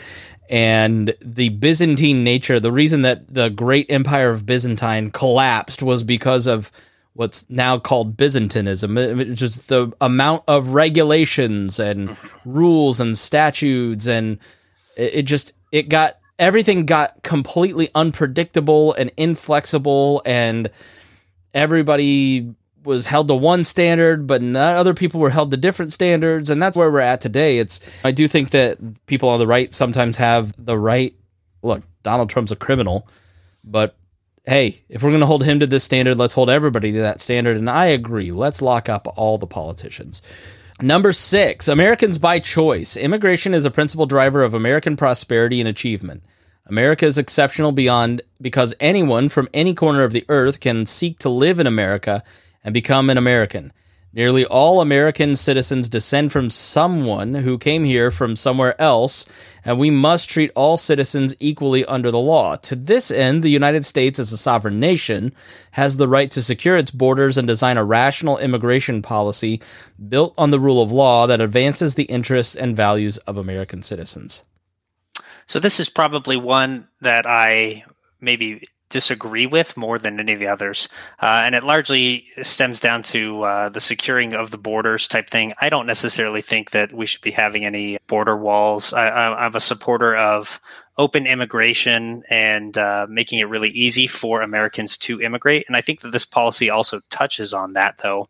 And 0.49 1.15
the 1.21 1.47
Byzantine 1.47 2.25
nature, 2.25 2.59
the 2.59 2.73
reason 2.73 3.03
that 3.03 3.33
the 3.33 3.49
great 3.49 3.85
empire 3.89 4.29
of 4.29 4.45
Byzantine 4.45 5.09
collapsed 5.09 5.81
was 5.81 6.03
because 6.03 6.47
of 6.47 6.69
what's 7.13 7.49
now 7.49 7.79
called 7.79 8.17
Byzantinism, 8.17 8.97
uh, 8.97 9.23
just 9.33 9.69
the 9.69 9.93
amount 10.01 10.43
of 10.49 10.73
regulations 10.73 11.79
and 11.79 12.17
rules 12.43 12.99
and 12.99 13.17
statutes, 13.17 14.07
and 14.07 14.39
it 14.97 15.23
just 15.23 15.53
it 15.71 15.87
got 15.87 16.20
everything 16.41 16.87
got 16.87 17.21
completely 17.21 17.89
unpredictable 17.93 18.93
and 18.95 19.11
inflexible 19.15 20.23
and 20.25 20.71
everybody 21.53 22.53
was 22.83 23.05
held 23.05 23.27
to 23.27 23.35
one 23.35 23.63
standard 23.63 24.25
but 24.25 24.41
not 24.41 24.75
other 24.75 24.95
people 24.95 25.21
were 25.21 25.29
held 25.29 25.51
to 25.51 25.57
different 25.57 25.93
standards 25.93 26.49
and 26.49 26.59
that's 26.59 26.75
where 26.75 26.89
we're 26.91 26.99
at 26.99 27.21
today. 27.21 27.59
It's 27.59 27.79
i 28.03 28.11
do 28.11 28.27
think 28.27 28.49
that 28.49 28.79
people 29.05 29.29
on 29.29 29.39
the 29.39 29.47
right 29.47 29.73
sometimes 29.73 30.17
have 30.17 30.53
the 30.57 30.77
right 30.77 31.13
look 31.61 31.83
donald 32.01 32.31
trump's 32.31 32.51
a 32.51 32.55
criminal 32.55 33.07
but 33.63 33.95
hey 34.47 34.81
if 34.89 35.03
we're 35.03 35.11
going 35.11 35.19
to 35.19 35.27
hold 35.27 35.43
him 35.43 35.59
to 35.59 35.67
this 35.67 35.83
standard 35.83 36.17
let's 36.17 36.33
hold 36.33 36.49
everybody 36.49 36.91
to 36.91 37.01
that 37.01 37.21
standard 37.21 37.55
and 37.55 37.69
i 37.69 37.85
agree. 37.85 38.31
Let's 38.31 38.63
lock 38.63 38.89
up 38.89 39.07
all 39.15 39.37
the 39.37 39.45
politicians 39.45 40.23
Number 40.83 41.13
six, 41.13 41.67
Americans 41.67 42.17
by 42.17 42.39
choice. 42.39 42.97
Immigration 42.97 43.53
is 43.53 43.65
a 43.65 43.71
principal 43.71 44.07
driver 44.07 44.41
of 44.41 44.55
American 44.55 44.97
prosperity 44.97 45.59
and 45.59 45.69
achievement. 45.69 46.23
America 46.65 47.05
is 47.05 47.19
exceptional 47.19 47.71
beyond 47.71 48.23
because 48.41 48.73
anyone 48.79 49.29
from 49.29 49.47
any 49.53 49.75
corner 49.75 50.03
of 50.03 50.11
the 50.11 50.25
earth 50.27 50.59
can 50.59 50.87
seek 50.87 51.19
to 51.19 51.29
live 51.29 51.59
in 51.59 51.67
America 51.67 52.23
and 52.63 52.73
become 52.73 53.11
an 53.11 53.17
American. 53.19 53.71
Nearly 54.13 54.43
all 54.43 54.81
American 54.81 55.35
citizens 55.35 55.87
descend 55.87 56.33
from 56.33 56.49
someone 56.49 57.33
who 57.33 57.57
came 57.57 57.85
here 57.85 58.11
from 58.11 58.35
somewhere 58.35 58.79
else, 58.79 59.25
and 59.63 59.79
we 59.79 59.89
must 59.89 60.29
treat 60.29 60.51
all 60.53 60.75
citizens 60.75 61.33
equally 61.39 61.85
under 61.85 62.11
the 62.11 62.19
law. 62.19 62.57
To 62.57 62.75
this 62.75 63.09
end, 63.09 63.41
the 63.41 63.49
United 63.49 63.85
States, 63.85 64.19
as 64.19 64.33
a 64.33 64.37
sovereign 64.37 64.81
nation, 64.81 65.33
has 65.71 65.95
the 65.95 66.09
right 66.09 66.29
to 66.31 66.43
secure 66.43 66.75
its 66.75 66.91
borders 66.91 67.37
and 67.37 67.47
design 67.47 67.77
a 67.77 67.85
rational 67.85 68.37
immigration 68.37 69.01
policy 69.01 69.61
built 70.09 70.33
on 70.37 70.51
the 70.51 70.59
rule 70.59 70.81
of 70.81 70.91
law 70.91 71.25
that 71.27 71.39
advances 71.39 71.95
the 71.95 72.03
interests 72.03 72.53
and 72.53 72.75
values 72.75 73.17
of 73.19 73.37
American 73.37 73.81
citizens. 73.81 74.43
So, 75.45 75.57
this 75.57 75.79
is 75.79 75.89
probably 75.89 76.35
one 76.35 76.89
that 76.99 77.25
I 77.25 77.85
maybe 78.19 78.67
disagree 78.91 79.47
with 79.47 79.75
more 79.75 79.97
than 79.97 80.19
any 80.19 80.33
of 80.33 80.39
the 80.39 80.47
others. 80.47 80.87
Uh, 81.21 81.41
and 81.45 81.55
it 81.55 81.63
largely 81.63 82.27
stems 82.43 82.79
down 82.79 83.01
to 83.01 83.43
uh, 83.43 83.69
the 83.69 83.79
securing 83.79 84.35
of 84.35 84.51
the 84.51 84.57
borders 84.57 85.07
type 85.07 85.29
thing. 85.29 85.53
I 85.59 85.69
don't 85.69 85.87
necessarily 85.87 86.41
think 86.41 86.71
that 86.71 86.93
we 86.93 87.07
should 87.07 87.21
be 87.21 87.31
having 87.31 87.65
any 87.65 87.97
border 88.07 88.37
walls. 88.37 88.93
I, 88.93 89.45
am 89.45 89.55
a 89.55 89.59
supporter 89.59 90.15
of 90.15 90.61
open 90.97 91.25
immigration 91.25 92.21
and 92.29 92.77
uh, 92.77 93.07
making 93.09 93.39
it 93.39 93.49
really 93.49 93.69
easy 93.69 94.05
for 94.05 94.41
Americans 94.41 94.97
to 94.97 95.21
immigrate. 95.21 95.65
And 95.67 95.75
I 95.75 95.81
think 95.81 96.01
that 96.01 96.11
this 96.11 96.25
policy 96.25 96.69
also 96.69 97.01
touches 97.09 97.53
on 97.53 97.73
that, 97.73 97.97
though. 98.03 98.27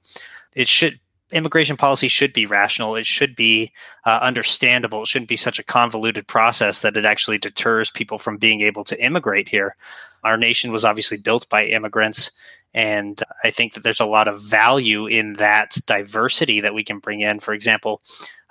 It 0.55 0.67
should 0.67 0.99
immigration 1.31 1.77
policy 1.77 2.07
should 2.07 2.33
be 2.33 2.45
rational. 2.45 2.95
It 2.95 3.05
should 3.05 3.35
be 3.35 3.71
uh, 4.05 4.19
understandable. 4.21 5.03
It 5.03 5.07
shouldn't 5.07 5.29
be 5.29 5.37
such 5.37 5.59
a 5.59 5.63
convoluted 5.63 6.27
process 6.27 6.81
that 6.81 6.97
it 6.97 7.05
actually 7.05 7.37
deters 7.37 7.89
people 7.89 8.17
from 8.17 8.37
being 8.37 8.61
able 8.61 8.83
to 8.85 9.03
immigrate 9.03 9.47
here. 9.47 9.75
Our 10.23 10.37
nation 10.37 10.71
was 10.71 10.85
obviously 10.85 11.17
built 11.17 11.47
by 11.49 11.65
immigrants. 11.65 12.31
And 12.73 13.21
I 13.43 13.51
think 13.51 13.73
that 13.73 13.83
there's 13.83 13.99
a 13.99 14.05
lot 14.05 14.27
of 14.27 14.41
value 14.41 15.05
in 15.05 15.33
that 15.33 15.77
diversity 15.85 16.61
that 16.61 16.73
we 16.73 16.83
can 16.83 16.99
bring 16.99 17.21
in. 17.21 17.39
For 17.39 17.53
example, 17.53 18.01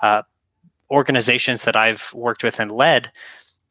uh, 0.03 0.23
organizations 0.91 1.65
that 1.65 1.77
I've 1.77 2.13
worked 2.15 2.43
with 2.43 2.61
and 2.61 2.73
led, 2.73 3.11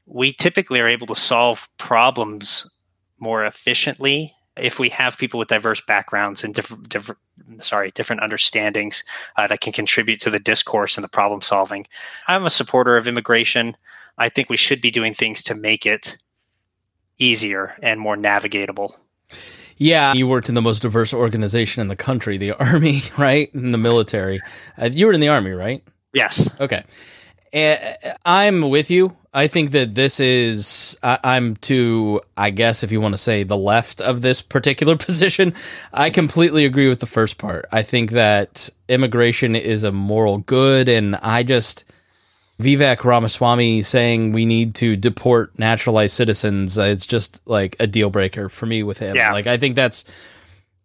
we 0.06 0.34
typically 0.34 0.80
are 0.80 0.88
able 0.88 1.08
to 1.08 1.16
solve 1.16 1.70
problems 1.78 2.78
more 3.20 3.46
efficiently 3.46 4.34
if 4.58 4.80
we 4.80 4.90
have 4.90 5.18
people 5.18 5.38
with 5.38 5.48
diverse 5.48 5.82
backgrounds 5.82 6.44
and 6.44 6.54
different, 6.54 6.90
different 6.90 7.20
sorry, 7.58 7.92
different 7.92 8.22
understandings 8.22 9.04
uh, 9.38 9.48
that 9.48 9.62
can 9.62 9.74
contribute 9.74 10.20
to 10.22 10.30
the 10.30 10.40
discourse 10.40 10.98
and 10.98 11.04
the 11.04 11.10
problem 11.10 11.42
solving. 11.42 11.86
I'm 12.28 12.46
a 12.46 12.50
supporter 12.50 12.98
of 12.98 13.08
immigration. 13.08 13.76
I 14.18 14.30
think 14.30 14.50
we 14.50 14.58
should 14.58 14.82
be 14.82 14.92
doing 14.92 15.14
things 15.14 15.44
to 15.44 15.56
make 15.56 15.86
it 15.86 16.18
easier 17.20 17.76
and 17.82 18.00
more 18.00 18.16
navigatable. 18.16 18.96
Yeah, 19.78 20.14
you 20.14 20.28
worked 20.28 20.50
in 20.50 20.56
the 20.56 20.62
most 20.62 20.82
diverse 20.82 21.14
organization 21.14 21.82
in 21.82 21.88
the 21.88 21.96
country, 21.96 22.38
the 22.38 22.52
Army, 22.60 23.02
right? 23.18 23.54
In 23.54 23.72
the 23.72 23.78
military. 23.78 24.42
Uh, 24.78 24.90
you 24.92 25.06
were 25.06 25.14
in 25.14 25.22
the 25.22 25.30
Army, 25.30 25.52
right? 25.52 25.84
Yes. 26.14 26.50
Okay. 26.60 26.84
Uh, 27.54 27.94
I'm 28.26 28.70
with 28.70 28.92
you. 28.92 29.16
I 29.34 29.48
think 29.48 29.72
that 29.72 29.94
this 29.94 30.20
is, 30.20 30.98
I, 31.04 31.38
am 31.38 31.56
to, 31.58 32.22
I 32.36 32.50
guess, 32.50 32.84
if 32.84 32.92
you 32.92 33.00
want 33.00 33.14
to 33.14 33.18
say 33.18 33.44
the 33.44 33.58
left 33.58 34.02
of 34.02 34.22
this 34.22 34.42
particular 34.42 34.98
position. 34.98 35.54
I 35.94 36.10
completely 36.10 36.66
agree 36.66 36.90
with 36.90 37.00
the 37.00 37.06
first 37.06 37.38
part. 37.38 37.66
I 37.72 37.84
think 37.84 38.12
that 38.12 38.70
immigration 38.88 39.56
is 39.56 39.84
a 39.84 39.92
moral 39.92 40.40
good, 40.40 40.90
and 40.90 41.16
I 41.16 41.44
just, 41.44 41.86
Vivek 42.60 43.06
Ramaswamy 43.06 43.82
saying 43.82 44.34
we 44.34 44.46
need 44.46 44.76
to 44.76 44.98
deport 44.98 45.58
naturalized 45.58 46.16
citizens, 46.16 46.78
uh, 46.78 46.84
it's 46.84 47.06
just 47.06 47.42
like 47.46 47.76
a 47.80 47.88
deal 47.88 48.10
breaker 48.10 48.50
for 48.50 48.66
me 48.66 48.84
with 48.84 48.98
him. 48.98 49.16
Yeah. 49.16 49.32
Like, 49.32 49.48
I 49.48 49.58
think 49.58 49.76
that's 49.76 50.04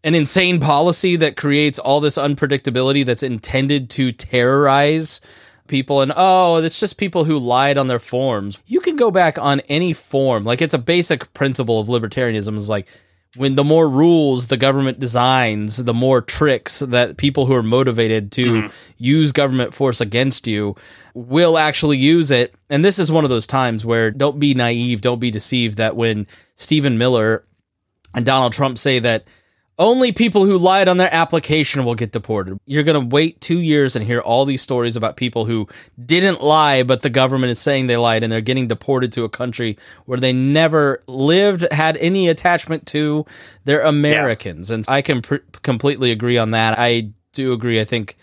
an 0.04 0.14
insane 0.14 0.60
policy 0.60 1.16
that 1.16 1.36
creates 1.36 1.78
all 1.78 2.00
this 2.00 2.16
unpredictability 2.16 3.04
that's 3.04 3.22
intended 3.22 3.90
to 3.90 4.12
terrorize 4.12 5.20
people 5.66 6.02
and 6.02 6.12
oh 6.14 6.56
it's 6.56 6.78
just 6.78 6.98
people 6.98 7.24
who 7.24 7.38
lied 7.38 7.78
on 7.78 7.88
their 7.88 7.98
forms 7.98 8.58
you 8.66 8.80
can 8.80 8.96
go 8.96 9.10
back 9.10 9.38
on 9.38 9.60
any 9.60 9.94
form 9.94 10.44
like 10.44 10.60
it's 10.60 10.74
a 10.74 10.78
basic 10.78 11.32
principle 11.32 11.80
of 11.80 11.88
libertarianism 11.88 12.54
is 12.54 12.68
like 12.68 12.86
when 13.36 13.54
the 13.56 13.64
more 13.64 13.88
rules 13.88 14.46
the 14.46 14.56
government 14.56 15.00
designs, 15.00 15.76
the 15.76 15.94
more 15.94 16.20
tricks 16.20 16.80
that 16.80 17.16
people 17.16 17.46
who 17.46 17.54
are 17.54 17.62
motivated 17.62 18.32
to 18.32 18.44
mm-hmm. 18.44 18.92
use 18.96 19.32
government 19.32 19.74
force 19.74 20.00
against 20.00 20.46
you 20.46 20.76
will 21.14 21.58
actually 21.58 21.98
use 21.98 22.30
it. 22.30 22.54
And 22.70 22.84
this 22.84 22.98
is 22.98 23.10
one 23.10 23.24
of 23.24 23.30
those 23.30 23.46
times 23.46 23.84
where 23.84 24.10
don't 24.10 24.38
be 24.38 24.54
naive, 24.54 25.00
don't 25.00 25.20
be 25.20 25.30
deceived 25.30 25.78
that 25.78 25.96
when 25.96 26.26
Stephen 26.56 26.98
Miller 26.98 27.44
and 28.14 28.24
Donald 28.24 28.52
Trump 28.52 28.78
say 28.78 28.98
that 29.00 29.26
only 29.78 30.12
people 30.12 30.44
who 30.44 30.56
lied 30.56 30.88
on 30.88 30.98
their 30.98 31.12
application 31.12 31.84
will 31.84 31.94
get 31.94 32.12
deported. 32.12 32.58
You're 32.64 32.84
going 32.84 33.00
to 33.00 33.14
wait 33.14 33.40
two 33.40 33.58
years 33.58 33.96
and 33.96 34.04
hear 34.04 34.20
all 34.20 34.44
these 34.44 34.62
stories 34.62 34.96
about 34.96 35.16
people 35.16 35.44
who 35.44 35.68
didn't 36.04 36.42
lie, 36.42 36.84
but 36.84 37.02
the 37.02 37.10
government 37.10 37.50
is 37.50 37.58
saying 37.58 37.86
they 37.86 37.96
lied 37.96 38.22
and 38.22 38.32
they're 38.32 38.40
getting 38.40 38.68
deported 38.68 39.12
to 39.12 39.24
a 39.24 39.28
country 39.28 39.76
where 40.04 40.18
they 40.18 40.32
never 40.32 41.02
lived, 41.06 41.66
had 41.72 41.96
any 41.96 42.28
attachment 42.28 42.86
to. 42.86 43.26
They're 43.64 43.80
Americans. 43.80 44.70
Yeah. 44.70 44.76
And 44.76 44.84
I 44.88 45.02
can 45.02 45.22
pr- 45.22 45.36
completely 45.62 46.12
agree 46.12 46.38
on 46.38 46.52
that. 46.52 46.78
I 46.78 47.08
do 47.32 47.52
agree. 47.52 47.80
I 47.80 47.84
think. 47.84 48.16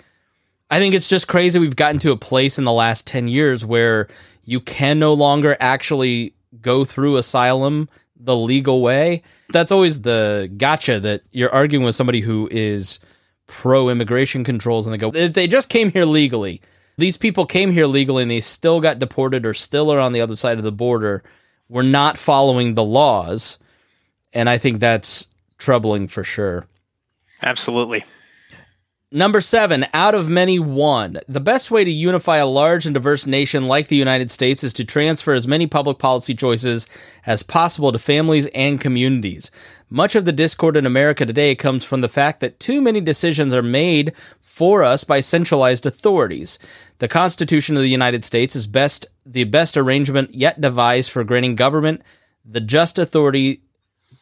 I 0.69 0.79
think 0.79 0.95
it's 0.95 1.09
just 1.09 1.27
crazy 1.27 1.59
we've 1.59 1.75
gotten 1.75 1.99
to 1.99 2.13
a 2.13 2.17
place 2.17 2.57
in 2.57 2.63
the 2.63 2.71
last 2.71 3.05
10 3.05 3.27
years 3.27 3.65
where 3.65 4.07
you 4.45 4.61
can 4.61 4.99
no 4.99 5.13
longer 5.13 5.57
actually 5.59 6.33
go 6.61 6.85
through 6.85 7.17
asylum 7.17 7.89
the 8.23 8.35
legal 8.35 8.81
way. 8.81 9.23
That's 9.49 9.71
always 9.71 10.01
the 10.01 10.51
gotcha 10.57 10.99
that 10.99 11.23
you're 11.31 11.53
arguing 11.53 11.85
with 11.85 11.95
somebody 11.95 12.21
who 12.21 12.47
is 12.51 12.99
pro 13.47 13.89
immigration 13.89 14.43
controls 14.43 14.87
and 14.87 14.93
they 14.93 14.97
go, 14.97 15.11
if 15.13 15.33
they 15.33 15.47
just 15.47 15.69
came 15.69 15.91
here 15.91 16.05
legally, 16.05 16.61
these 16.97 17.17
people 17.17 17.45
came 17.45 17.71
here 17.71 17.87
legally 17.87 18.23
and 18.23 18.31
they 18.31 18.39
still 18.39 18.79
got 18.79 18.99
deported 18.99 19.45
or 19.45 19.53
still 19.53 19.91
are 19.91 19.99
on 19.99 20.13
the 20.13 20.21
other 20.21 20.35
side 20.35 20.57
of 20.57 20.63
the 20.63 20.71
border. 20.71 21.23
We're 21.67 21.81
not 21.83 22.17
following 22.17 22.75
the 22.75 22.83
laws. 22.83 23.59
And 24.33 24.49
I 24.49 24.57
think 24.57 24.79
that's 24.79 25.27
troubling 25.57 26.07
for 26.07 26.23
sure. 26.23 26.65
Absolutely. 27.41 28.05
Number 29.13 29.41
seven, 29.41 29.85
out 29.93 30.15
of 30.15 30.29
many, 30.29 30.57
one. 30.57 31.19
The 31.27 31.41
best 31.41 31.69
way 31.69 31.83
to 31.83 31.91
unify 31.91 32.37
a 32.37 32.45
large 32.45 32.85
and 32.85 32.93
diverse 32.93 33.27
nation 33.27 33.67
like 33.67 33.89
the 33.89 33.97
United 33.97 34.31
States 34.31 34.63
is 34.63 34.71
to 34.71 34.85
transfer 34.85 35.33
as 35.33 35.49
many 35.49 35.67
public 35.67 35.99
policy 35.99 36.33
choices 36.33 36.87
as 37.25 37.43
possible 37.43 37.91
to 37.91 37.99
families 37.99 38.45
and 38.55 38.79
communities. 38.79 39.51
Much 39.89 40.15
of 40.15 40.23
the 40.23 40.31
discord 40.31 40.77
in 40.77 40.85
America 40.85 41.25
today 41.25 41.55
comes 41.55 41.83
from 41.83 41.99
the 41.99 42.07
fact 42.07 42.39
that 42.39 42.61
too 42.61 42.81
many 42.81 43.01
decisions 43.01 43.53
are 43.53 43.61
made 43.61 44.13
for 44.39 44.81
us 44.81 45.03
by 45.03 45.19
centralized 45.19 45.85
authorities. 45.85 46.57
The 46.99 47.09
Constitution 47.09 47.75
of 47.75 47.83
the 47.83 47.89
United 47.89 48.23
States 48.23 48.55
is 48.55 48.65
best 48.65 49.07
the 49.25 49.43
best 49.43 49.75
arrangement 49.75 50.33
yet 50.33 50.61
devised 50.61 51.11
for 51.11 51.25
granting 51.25 51.55
government 51.55 52.01
the 52.45 52.61
just 52.61 52.97
authority 52.97 53.59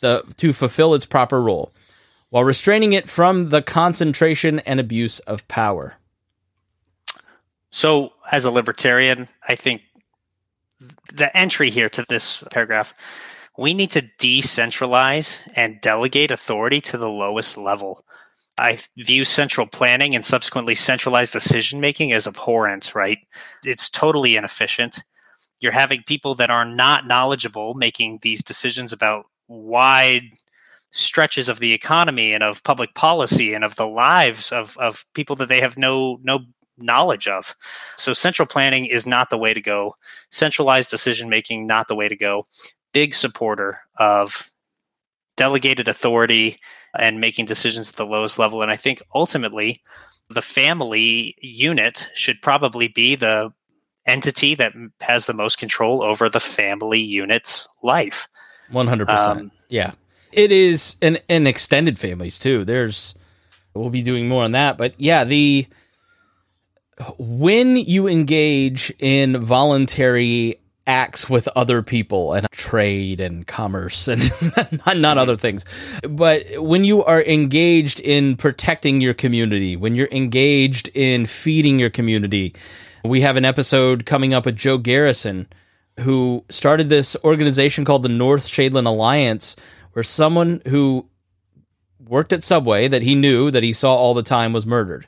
the, 0.02 0.24
to 0.38 0.52
fulfill 0.52 0.96
its 0.96 1.06
proper 1.06 1.40
role 1.40 1.72
while 2.30 2.44
restraining 2.44 2.94
it 2.94 3.10
from 3.10 3.50
the 3.50 3.62
concentration 3.62 4.60
and 4.60 4.80
abuse 4.80 5.20
of 5.20 5.48
power. 5.48 5.96
So, 7.72 8.14
as 8.32 8.46
a 8.46 8.52
libertarian, 8.52 9.28
I 9.48 9.56
think 9.56 9.82
the 11.14 11.36
entry 11.36 11.70
here 11.70 11.90
to 11.90 12.06
this 12.08 12.44
paragraph, 12.52 12.94
we 13.58 13.74
need 13.74 13.92
to 13.92 14.10
decentralize 14.20 15.42
and 15.56 15.82
delegate 15.82 16.32
authority 16.32 16.82
to 16.82 16.98
the 16.98 17.10
lowest 17.10 17.58
level. 17.58 18.06
I 18.58 18.80
view 18.98 19.24
central 19.24 19.68
planning 19.68 20.16
and 20.16 20.26
subsequently 20.26 20.76
centralized 20.76 21.34
decision 21.34 21.80
making 21.80 22.12
as 22.12 22.28
abhorrent, 22.28 22.94
right? 22.94 23.20
It's 23.64 23.90
totally 23.90 24.36
inefficient. 24.36 25.00
You're 25.62 25.72
having 25.72 26.04
people 26.04 26.36
that 26.36 26.50
are 26.50 26.66
not 26.66 27.08
knowledgeable 27.08 27.74
making 27.74 28.20
these 28.22 28.44
decisions 28.44 28.94
about 28.94 29.26
wide 29.48 30.24
stretches 30.92 31.50
of 31.50 31.60
the 31.60 31.74
economy 31.74 32.34
and 32.34 32.44
of 32.44 32.64
public 32.64 32.94
policy 32.96 33.54
and 33.54 33.64
of 33.64 33.76
the 33.76 33.88
lives 33.88 34.52
of, 34.52 34.78
of 34.78 35.06
people 35.14 35.36
that 35.36 35.50
they 35.50 35.62
have 35.62 35.78
no 35.78 36.20
no 36.24 36.40
knowledge 36.78 37.28
of. 37.28 37.56
So 37.98 38.14
central 38.14 38.46
planning 38.46 38.86
is 38.86 39.06
not 39.06 39.30
the 39.30 39.38
way 39.38 39.54
to 39.54 39.62
go. 39.62 39.96
Centralized 40.32 40.90
decision 40.90 41.30
making 41.30 41.68
not 41.68 41.88
the 41.88 41.96
way 41.96 42.08
to 42.08 42.16
go. 42.16 42.48
Big 42.94 43.14
supporter 43.14 43.82
of 43.98 44.50
delegated 45.36 45.88
authority 45.88 46.60
and 46.98 47.20
making 47.20 47.46
decisions 47.46 47.90
at 47.90 47.96
the 47.96 48.06
lowest 48.06 48.40
level 48.40 48.62
and 48.62 48.72
I 48.72 48.76
think 48.76 49.02
ultimately 49.14 49.82
the 50.30 50.42
family 50.42 51.36
unit 51.42 52.08
should 52.14 52.42
probably 52.42 52.88
be 52.88 53.16
the 53.16 53.52
entity 54.06 54.56
that 54.56 54.74
has 55.02 55.26
the 55.26 55.34
most 55.34 55.58
control 55.60 56.02
over 56.02 56.30
the 56.30 56.40
family 56.40 57.00
unit's 57.00 57.68
life. 57.84 58.28
100%. 58.72 59.10
Um, 59.10 59.52
yeah 59.70 59.94
it 60.32 60.52
is 60.52 60.96
an 61.02 61.18
an 61.30 61.48
extended 61.48 62.00
families 62.00 62.40
too. 62.40 62.66
There's 62.66 63.16
we'll 63.74 63.90
be 63.90 64.02
doing 64.02 64.28
more 64.28 64.44
on 64.44 64.54
that, 64.54 64.78
but 64.78 64.94
yeah, 64.98 65.24
the 65.24 65.68
when 67.18 67.78
you 67.78 68.08
engage 68.08 68.92
in 69.00 69.40
voluntary 69.40 70.60
acts 70.88 71.30
with 71.30 71.48
other 71.56 71.84
people 71.84 72.34
and 72.34 72.50
trade 72.52 73.22
and 73.22 73.46
commerce 73.46 74.08
and 74.08 74.24
not, 74.86 74.98
not 74.98 75.18
other 75.20 75.38
things 75.38 75.64
but 76.10 76.44
when 76.58 76.84
you 76.84 77.04
are 77.04 77.22
engaged 77.22 78.00
in 78.00 78.36
protecting 78.36 79.00
your 79.00 79.14
community 79.14 79.76
when 79.76 79.94
you're 79.94 80.08
engaged 80.12 80.90
in 80.96 81.28
feeding 81.28 81.78
your 81.78 81.92
community 81.92 82.56
we 83.06 83.22
have 83.22 83.38
an 83.38 83.46
episode 83.46 84.08
coming 84.08 84.34
up 84.34 84.46
with 84.46 84.56
joe 84.56 84.80
garrison 84.80 85.48
who 86.00 86.44
started 86.50 86.90
this 86.90 87.16
organization 87.24 87.86
called 87.86 88.02
the 88.02 88.10
north 88.10 88.48
shadeland 88.48 88.88
alliance 88.88 89.56
where 89.94 90.04
someone 90.04 90.62
who 90.68 91.08
worked 92.00 92.34
at 92.34 92.44
Subway 92.44 92.88
that 92.88 93.04
he 93.04 93.16
knew 93.16 93.52
that 93.52 93.64
he 93.64 93.74
saw 93.74 93.96
all 93.96 94.14
the 94.14 94.24
time 94.24 94.54
was 94.54 94.66
murdered. 94.66 95.08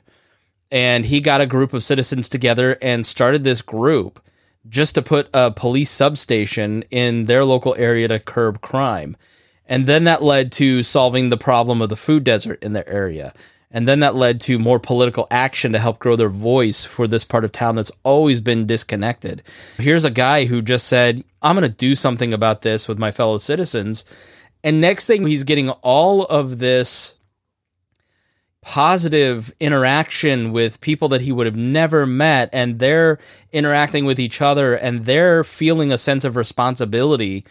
And 0.70 1.04
he 1.04 1.20
got 1.20 1.40
a 1.40 1.46
group 1.46 1.72
of 1.72 1.84
citizens 1.84 2.28
together 2.28 2.78
and 2.80 3.04
started 3.04 3.44
this 3.44 3.60
group 3.60 4.20
just 4.68 4.94
to 4.94 5.02
put 5.02 5.28
a 5.34 5.50
police 5.50 5.90
substation 5.90 6.84
in 6.90 7.24
their 7.24 7.44
local 7.44 7.74
area 7.76 8.08
to 8.08 8.18
curb 8.18 8.60
crime. 8.60 9.16
And 9.66 9.86
then 9.86 10.04
that 10.04 10.22
led 10.22 10.52
to 10.52 10.82
solving 10.82 11.28
the 11.28 11.36
problem 11.36 11.82
of 11.82 11.88
the 11.88 11.96
food 11.96 12.24
desert 12.24 12.62
in 12.62 12.72
their 12.72 12.88
area. 12.88 13.34
And 13.70 13.88
then 13.88 14.00
that 14.00 14.14
led 14.14 14.40
to 14.42 14.58
more 14.58 14.78
political 14.78 15.26
action 15.30 15.72
to 15.72 15.78
help 15.78 15.98
grow 15.98 16.14
their 16.14 16.28
voice 16.28 16.84
for 16.84 17.08
this 17.08 17.24
part 17.24 17.44
of 17.44 17.52
town 17.52 17.74
that's 17.74 17.92
always 18.02 18.40
been 18.42 18.66
disconnected. 18.66 19.42
Here's 19.78 20.04
a 20.04 20.10
guy 20.10 20.44
who 20.44 20.60
just 20.60 20.86
said, 20.86 21.24
I'm 21.40 21.56
going 21.56 21.68
to 21.68 21.74
do 21.74 21.94
something 21.94 22.34
about 22.34 22.62
this 22.62 22.86
with 22.86 22.98
my 22.98 23.10
fellow 23.10 23.38
citizens. 23.38 24.04
And 24.64 24.80
next 24.80 25.06
thing, 25.06 25.26
he's 25.26 25.44
getting 25.44 25.70
all 25.70 26.24
of 26.24 26.58
this 26.58 27.14
positive 28.62 29.52
interaction 29.58 30.52
with 30.52 30.80
people 30.80 31.08
that 31.08 31.20
he 31.20 31.32
would 31.32 31.46
have 31.46 31.56
never 31.56 32.06
met, 32.06 32.48
and 32.52 32.78
they're 32.78 33.18
interacting 33.50 34.04
with 34.04 34.20
each 34.20 34.40
other, 34.40 34.74
and 34.74 35.04
they're 35.04 35.42
feeling 35.42 35.90
a 35.90 35.98
sense 35.98 36.24
of 36.24 36.36
responsibility 36.36 37.44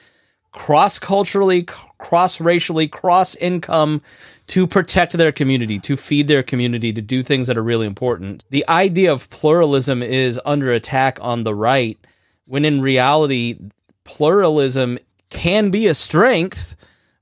cross 0.51 0.99
culturally, 0.99 1.63
cross 1.97 2.41
racially, 2.41 2.87
cross 2.87 3.35
income 3.35 4.01
to 4.47 4.67
protect 4.67 5.13
their 5.13 5.31
community, 5.31 5.79
to 5.79 5.95
feed 5.95 6.27
their 6.27 6.43
community, 6.43 6.91
to 6.91 7.01
do 7.01 7.23
things 7.23 7.47
that 7.47 7.57
are 7.57 7.63
really 7.63 7.87
important. 7.87 8.43
The 8.49 8.67
idea 8.67 9.11
of 9.13 9.29
pluralism 9.29 10.03
is 10.03 10.39
under 10.45 10.71
attack 10.71 11.19
on 11.21 11.43
the 11.43 11.55
right, 11.55 11.97
when 12.45 12.65
in 12.65 12.81
reality, 12.81 13.59
pluralism 14.03 14.99
can 15.29 15.71
be 15.71 15.87
a 15.87 15.93
strength 15.93 16.75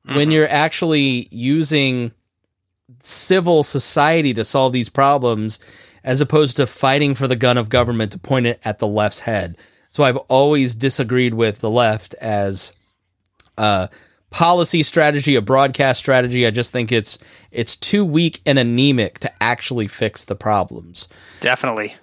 mm-hmm. 0.10 0.18
when 0.18 0.32
you're 0.32 0.50
actually 0.50 1.28
using 1.32 2.12
civil 3.00 3.64
society 3.64 4.34
to 4.34 4.44
solve 4.44 4.74
these 4.74 4.90
problems 4.90 5.60
as 6.04 6.22
opposed 6.22 6.58
to 6.58 6.66
fighting 6.66 7.14
for 7.14 7.28
the 7.28 7.36
gun 7.36 7.58
of 7.58 7.70
government 7.70 8.12
to 8.12 8.18
point 8.18 8.46
it 8.48 8.60
at 8.64 8.80
the 8.80 8.88
left's 8.88 9.20
head. 9.20 9.58
So 9.92 10.04
I've 10.04 10.18
always 10.18 10.76
disagreed 10.76 11.34
with 11.34 11.60
the 11.60 11.70
left 11.70 12.14
as 12.16 12.74
a 13.58 13.90
policy 14.30 14.84
strategy, 14.84 15.36
a 15.36 15.42
broadcast 15.42 16.00
strategy. 16.00 16.46
I 16.46 16.52
just 16.52 16.72
think 16.72 16.92
it's 16.92 17.20
it's 17.52 17.76
too 17.76 18.06
weak 18.06 18.42
and 18.46 18.60
anemic 18.60 19.20
to 19.20 19.44
actually 19.44 19.88
fix 19.88 20.26
the 20.26 20.36
problems. 20.36 21.08
Definitely. 21.42 21.96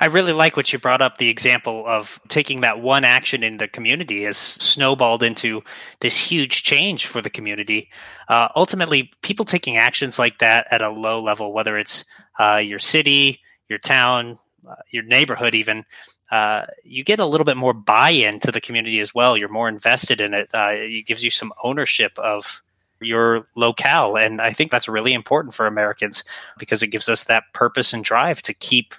I 0.00 0.06
really 0.06 0.32
like 0.32 0.56
what 0.56 0.72
you 0.72 0.78
brought 0.78 1.02
up 1.02 1.18
the 1.18 1.28
example 1.28 1.84
of 1.86 2.20
taking 2.28 2.60
that 2.62 2.80
one 2.80 3.04
action 3.04 3.42
in 3.42 3.58
the 3.58 3.68
community 3.68 4.24
has 4.24 4.36
snowballed 4.36 5.22
into 5.22 5.62
this 6.00 6.16
huge 6.16 6.62
change 6.62 7.06
for 7.06 7.20
the 7.20 7.30
community. 7.30 7.90
Uh, 8.28 8.48
ultimately, 8.56 9.12
people 9.22 9.44
taking 9.44 9.76
actions 9.76 10.18
like 10.18 10.38
that 10.38 10.66
at 10.70 10.82
a 10.82 10.90
low 10.90 11.22
level, 11.22 11.52
whether 11.52 11.78
it's 11.78 12.04
uh, 12.38 12.56
your 12.56 12.78
city, 12.78 13.40
your 13.68 13.78
town, 13.78 14.36
uh, 14.68 14.74
your 14.90 15.04
neighborhood, 15.04 15.54
even, 15.54 15.84
uh, 16.30 16.64
you 16.82 17.04
get 17.04 17.20
a 17.20 17.26
little 17.26 17.44
bit 17.44 17.56
more 17.56 17.72
buy 17.72 18.10
in 18.10 18.40
to 18.40 18.50
the 18.50 18.60
community 18.60 18.98
as 19.00 19.14
well. 19.14 19.36
You're 19.36 19.48
more 19.48 19.68
invested 19.68 20.20
in 20.20 20.34
it. 20.34 20.50
Uh, 20.52 20.70
it 20.70 21.06
gives 21.06 21.22
you 21.22 21.30
some 21.30 21.52
ownership 21.62 22.18
of 22.18 22.62
your 23.00 23.46
locale. 23.54 24.16
And 24.16 24.40
I 24.40 24.52
think 24.52 24.70
that's 24.70 24.88
really 24.88 25.12
important 25.12 25.54
for 25.54 25.66
Americans 25.66 26.24
because 26.58 26.82
it 26.82 26.88
gives 26.88 27.08
us 27.08 27.24
that 27.24 27.44
purpose 27.52 27.92
and 27.92 28.02
drive 28.02 28.42
to 28.42 28.54
keep 28.54 28.94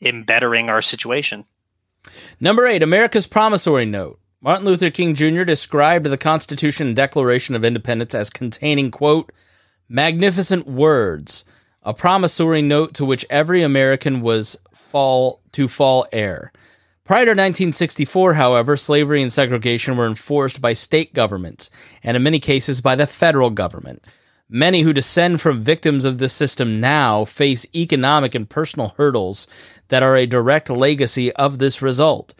embettering 0.00 0.68
our 0.68 0.82
situation. 0.82 1.44
Number 2.40 2.66
eight, 2.66 2.82
America's 2.82 3.26
promissory 3.26 3.86
note. 3.86 4.18
Martin 4.40 4.64
Luther 4.64 4.90
King 4.90 5.14
Jr. 5.14 5.44
described 5.44 6.06
the 6.06 6.16
Constitution 6.16 6.88
and 6.88 6.96
Declaration 6.96 7.54
of 7.54 7.64
Independence 7.64 8.14
as 8.14 8.30
containing, 8.30 8.90
quote, 8.90 9.30
magnificent 9.88 10.66
words, 10.66 11.44
a 11.82 11.92
promissory 11.92 12.62
note 12.62 12.94
to 12.94 13.04
which 13.04 13.26
every 13.28 13.62
American 13.62 14.22
was 14.22 14.56
fall 14.72 15.40
to 15.52 15.68
fall 15.68 16.06
heir. 16.12 16.52
Prior 17.04 17.24
to 17.24 17.30
1964, 17.30 18.34
however, 18.34 18.76
slavery 18.76 19.20
and 19.20 19.32
segregation 19.32 19.96
were 19.96 20.06
enforced 20.06 20.60
by 20.60 20.72
state 20.72 21.12
governments, 21.12 21.70
and 22.04 22.16
in 22.16 22.22
many 22.22 22.38
cases 22.38 22.80
by 22.80 22.94
the 22.94 23.06
federal 23.06 23.50
government. 23.50 24.04
Many 24.52 24.82
who 24.82 24.92
descend 24.92 25.40
from 25.40 25.62
victims 25.62 26.04
of 26.04 26.18
this 26.18 26.32
system 26.32 26.80
now 26.80 27.24
face 27.24 27.64
economic 27.72 28.34
and 28.34 28.50
personal 28.50 28.94
hurdles 28.96 29.46
that 29.88 30.02
are 30.02 30.16
a 30.16 30.26
direct 30.26 30.68
legacy 30.68 31.32
of 31.34 31.60
this 31.60 31.80
result. 31.80 32.34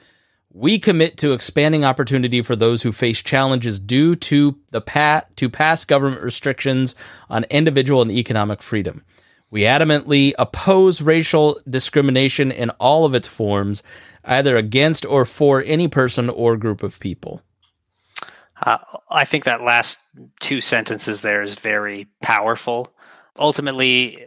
We 0.53 0.81
commit 0.81 1.19
to 1.19 1.33
expanding 1.33 1.85
opportunity 1.85 2.43
for 2.43 2.57
those 2.57 2.83
who 2.83 2.91
face 2.91 3.23
challenges 3.23 3.79
due 3.79 4.17
to 4.17 4.59
the 4.73 4.81
pa- 4.81 5.23
to 5.37 5.49
past 5.49 5.87
government 5.87 6.25
restrictions 6.25 6.97
on 7.29 7.45
individual 7.49 8.03
and 8.03 8.11
economic 8.11 8.61
freedom. 8.61 9.05
We 9.53 9.61
adamantly 9.61 10.33
oppose 10.37 11.01
racial 11.01 11.61
discrimination 11.69 12.51
in 12.51 12.71
all 12.71 13.05
of 13.05 13.15
its 13.15 13.29
forms, 13.29 13.85
either 14.25 14.57
against 14.57 15.07
or 15.07 15.25
for 15.25 15.63
any 15.65 15.87
person 15.87 16.29
or 16.29 16.57
group 16.57 16.83
of 16.83 16.99
people. 16.99 17.41
Uh, 18.61 18.79
I 19.11 19.25
think 19.25 19.45
that 19.45 19.63
last 19.63 19.99
two 20.41 20.61
sentences 20.61 21.23
there 21.23 21.43
is 21.43 21.55
very 21.55 22.07
powerful. 22.23 22.93
Ultimately, 23.39 24.27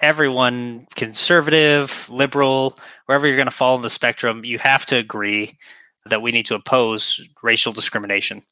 everyone, 0.00 0.86
conservative, 0.94 2.08
liberal, 2.10 2.78
wherever 3.06 3.26
you're 3.26 3.36
going 3.36 3.46
to 3.46 3.50
fall 3.50 3.76
in 3.76 3.82
the 3.82 3.90
spectrum, 3.90 4.44
you 4.44 4.58
have 4.58 4.86
to 4.86 4.96
agree 4.96 5.58
that 6.06 6.22
we 6.22 6.32
need 6.32 6.46
to 6.46 6.54
oppose 6.54 7.20
racial 7.42 7.72
discrimination. 7.72 8.42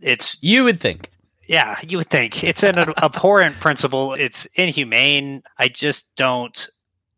It's 0.00 0.42
you 0.42 0.64
would 0.64 0.80
think 0.80 1.10
Yeah, 1.46 1.78
you 1.86 1.98
would 1.98 2.10
think 2.10 2.44
it's 2.44 2.62
an 2.62 2.78
abhorrent 3.02 3.56
principle. 3.56 4.14
It's 4.14 4.46
inhumane. 4.54 5.42
I 5.58 5.68
just 5.68 6.14
don't. 6.16 6.68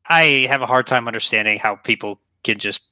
I 0.09 0.47
have 0.49 0.63
a 0.63 0.67
hard 0.67 0.87
time 0.87 1.07
understanding 1.07 1.59
how 1.59 1.77
people 1.77 2.21
can 2.45 2.59
just 2.59 2.83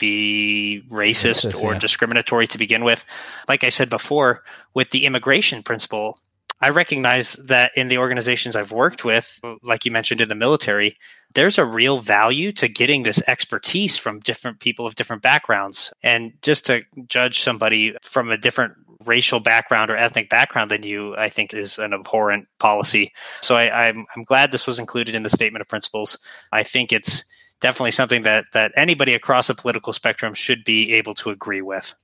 be 0.00 0.82
racist, 0.90 1.48
racist 1.48 1.62
or 1.62 1.74
yeah. 1.74 1.78
discriminatory 1.78 2.48
to 2.48 2.58
begin 2.58 2.82
with. 2.82 3.04
Like 3.48 3.62
I 3.62 3.68
said 3.68 3.88
before, 3.88 4.42
with 4.74 4.90
the 4.90 5.04
immigration 5.04 5.62
principle, 5.62 6.18
I 6.60 6.70
recognize 6.70 7.34
that 7.34 7.72
in 7.74 7.88
the 7.88 7.98
organizations 7.98 8.54
I've 8.54 8.72
worked 8.72 9.04
with, 9.04 9.40
like 9.62 9.84
you 9.84 9.90
mentioned 9.90 10.20
in 10.20 10.28
the 10.28 10.34
military, 10.34 10.94
there's 11.34 11.56
a 11.56 11.64
real 11.64 11.98
value 11.98 12.52
to 12.52 12.68
getting 12.68 13.02
this 13.02 13.22
expertise 13.26 13.96
from 13.96 14.20
different 14.20 14.60
people 14.60 14.86
of 14.86 14.94
different 14.94 15.22
backgrounds. 15.22 15.92
And 16.02 16.32
just 16.42 16.66
to 16.66 16.82
judge 17.08 17.40
somebody 17.40 17.94
from 18.02 18.30
a 18.30 18.36
different 18.36 18.74
racial 19.06 19.40
background 19.40 19.90
or 19.90 19.96
ethnic 19.96 20.28
background 20.28 20.70
than 20.70 20.82
you, 20.82 21.16
I 21.16 21.30
think 21.30 21.54
is 21.54 21.78
an 21.78 21.94
abhorrent 21.94 22.46
policy. 22.58 23.12
So 23.40 23.56
I, 23.56 23.88
I'm, 23.88 24.04
I'm 24.14 24.24
glad 24.24 24.52
this 24.52 24.66
was 24.66 24.78
included 24.78 25.14
in 25.14 25.22
the 25.22 25.30
statement 25.30 25.62
of 25.62 25.68
principles. 25.68 26.18
I 26.52 26.62
think 26.62 26.92
it's 26.92 27.24
definitely 27.60 27.90
something 27.92 28.22
that 28.22 28.46
that 28.52 28.72
anybody 28.76 29.14
across 29.14 29.46
the 29.46 29.54
political 29.54 29.92
spectrum 29.92 30.34
should 30.34 30.64
be 30.64 30.92
able 30.92 31.14
to 31.14 31.30
agree 31.30 31.62
with. 31.62 31.94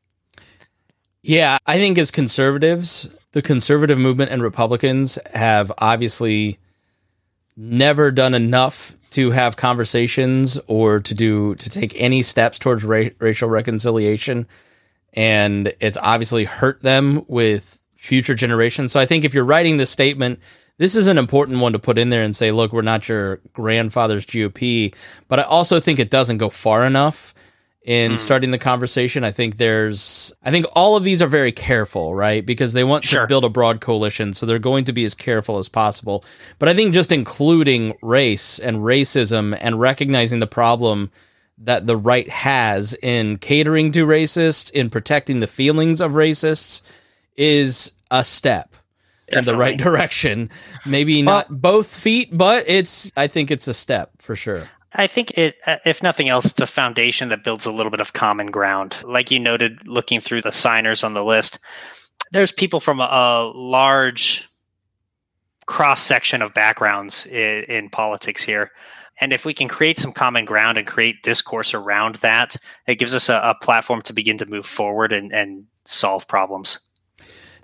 Yeah, 1.23 1.59
I 1.67 1.77
think 1.79 1.99
as 1.99 2.11
conservatives, 2.11 3.09
the 3.33 3.43
conservative 3.43 3.99
movement 3.99 4.31
and 4.31 4.43
Republicans 4.43 5.19
have 5.35 5.73
obviously 5.79 6.59
never 7.57 8.11
done 8.11 8.35
enough 8.35 8.95
to 9.11 9.31
have 9.31 9.57
conversations 9.57 10.59
or 10.67 11.01
to 11.01 11.15
do 11.15 11.55
to 11.57 11.71
take 11.71 11.99
any 12.01 12.23
steps 12.23 12.59
towards 12.59 12.85
ra- 12.85 13.09
racial 13.19 13.49
reconciliation 13.49 14.47
and 15.15 15.73
it's 15.81 15.97
obviously 15.97 16.45
hurt 16.45 16.83
them 16.83 17.25
with 17.27 17.81
future 17.95 18.35
generations. 18.35 18.93
So 18.93 19.01
I 19.01 19.07
think 19.07 19.25
if 19.25 19.33
you're 19.33 19.45
writing 19.45 19.79
this 19.79 19.91
statement 19.91 20.39
this 20.79 20.97
is 20.97 21.07
an 21.07 21.19
important 21.19 21.61
one 21.61 21.73
to 21.73 21.79
put 21.79 21.99
in 21.99 22.11
there 22.11 22.23
and 22.23 22.37
say, 22.37 22.51
look, 22.53 22.73
we're 22.73 22.83
not 22.83 23.09
your 23.09 23.37
grandfather's 23.53 24.27
GOP. 24.27 24.95
But 25.29 25.41
I 25.41 25.43
also 25.43 25.81
think 25.81 25.99
it 25.99 26.11
doesn't 26.11 26.39
go 26.39 26.51
far 26.51 26.85
enough 26.85 27.35
in 27.83 28.13
mm. 28.13 28.19
starting 28.19 28.51
the 28.51 28.59
conversation. 28.59 29.25
I 29.25 29.31
think 29.31 29.57
there's, 29.57 30.35
I 30.45 30.51
think 30.51 30.67
all 30.73 30.97
of 30.97 31.05
these 31.05 31.23
are 31.23 31.29
very 31.29 31.53
careful, 31.53 32.15
right? 32.15 32.45
Because 32.45 32.73
they 32.73 32.85
want 32.85 33.05
sure. 33.05 33.23
to 33.23 33.27
build 33.27 33.45
a 33.45 33.49
broad 33.49 33.81
coalition. 33.81 34.35
So 34.35 34.45
they're 34.45 34.59
going 34.59 34.85
to 34.85 34.93
be 34.93 35.05
as 35.05 35.15
careful 35.15 35.59
as 35.59 35.69
possible. 35.69 36.25
But 36.59 36.69
I 36.69 36.75
think 36.75 36.93
just 36.93 37.13
including 37.13 37.97
race 38.03 38.59
and 38.59 38.79
racism 38.79 39.57
and 39.61 39.81
recognizing 39.81 40.41
the 40.41 40.47
problem 40.47 41.11
that 41.59 41.87
the 41.87 41.97
right 41.97 42.29
has 42.29 42.95
in 43.03 43.39
catering 43.39 43.93
to 43.93 44.05
racists, 44.05 44.71
in 44.73 44.91
protecting 44.91 45.41
the 45.41 45.47
feelings 45.47 46.03
of 46.03 46.13
racists, 46.13 46.83
is 47.37 47.93
a 48.11 48.23
step. 48.23 48.75
Definitely. 49.29 49.39
in 49.39 49.45
the 49.45 49.61
right 49.61 49.77
direction. 49.77 50.51
Maybe 50.85 51.23
well, 51.23 51.37
not 51.37 51.61
both 51.61 51.89
feet, 51.89 52.37
but 52.37 52.65
it's 52.69 53.11
I 53.17 53.27
think 53.27 53.51
it's 53.51 53.67
a 53.67 53.75
step 53.75 54.11
for 54.19 54.37
sure. 54.37 54.69
I 54.93 55.07
think 55.07 55.37
it, 55.37 55.57
uh, 55.67 55.77
if 55.85 56.03
nothing 56.03 56.29
else, 56.29 56.47
it's 56.47 56.61
a 56.61 56.67
foundation 56.67 57.29
that 57.29 57.45
builds 57.45 57.67
a 57.67 57.73
little 57.73 57.91
bit 57.91 58.01
of 58.01 58.15
common 58.15 58.51
ground. 58.51 58.97
Like 59.05 59.31
you 59.31 59.39
noted, 59.39 59.87
looking 59.87 60.21
through 60.21 60.43
the 60.43 60.53
signers 60.53 61.05
on 61.05 61.13
the 61.13 61.25
list, 61.25 61.59
there's 62.33 62.51
people 62.51 62.81
from 62.81 63.01
a, 63.01 63.05
a 63.05 63.53
large 63.55 64.49
cross 65.67 66.01
section 66.01 66.41
of 66.41 66.55
backgrounds 66.55 67.27
in, 67.27 67.65
in, 67.65 67.91
politics 67.91 68.43
here. 68.43 68.71
And 69.21 69.33
if 69.33 69.45
we 69.45 69.53
can 69.53 69.69
create 69.69 69.99
some 69.99 70.13
common 70.13 70.45
ground 70.45 70.79
and 70.79 70.87
create 70.87 71.23
discourse 71.23 71.75
around 71.75 72.17
that, 72.17 72.57
it 72.87 72.97
gives 72.97 73.15
us 73.15 73.29
a, 73.29 73.41
a 73.43 73.55
platform 73.61 74.01
to 74.03 74.13
begin 74.13 74.39
to 74.39 74.47
move 74.47 74.65
forward 74.65 75.13
and, 75.13 75.33
and 75.33 75.65
solve 75.85 76.29
problems. 76.29 76.79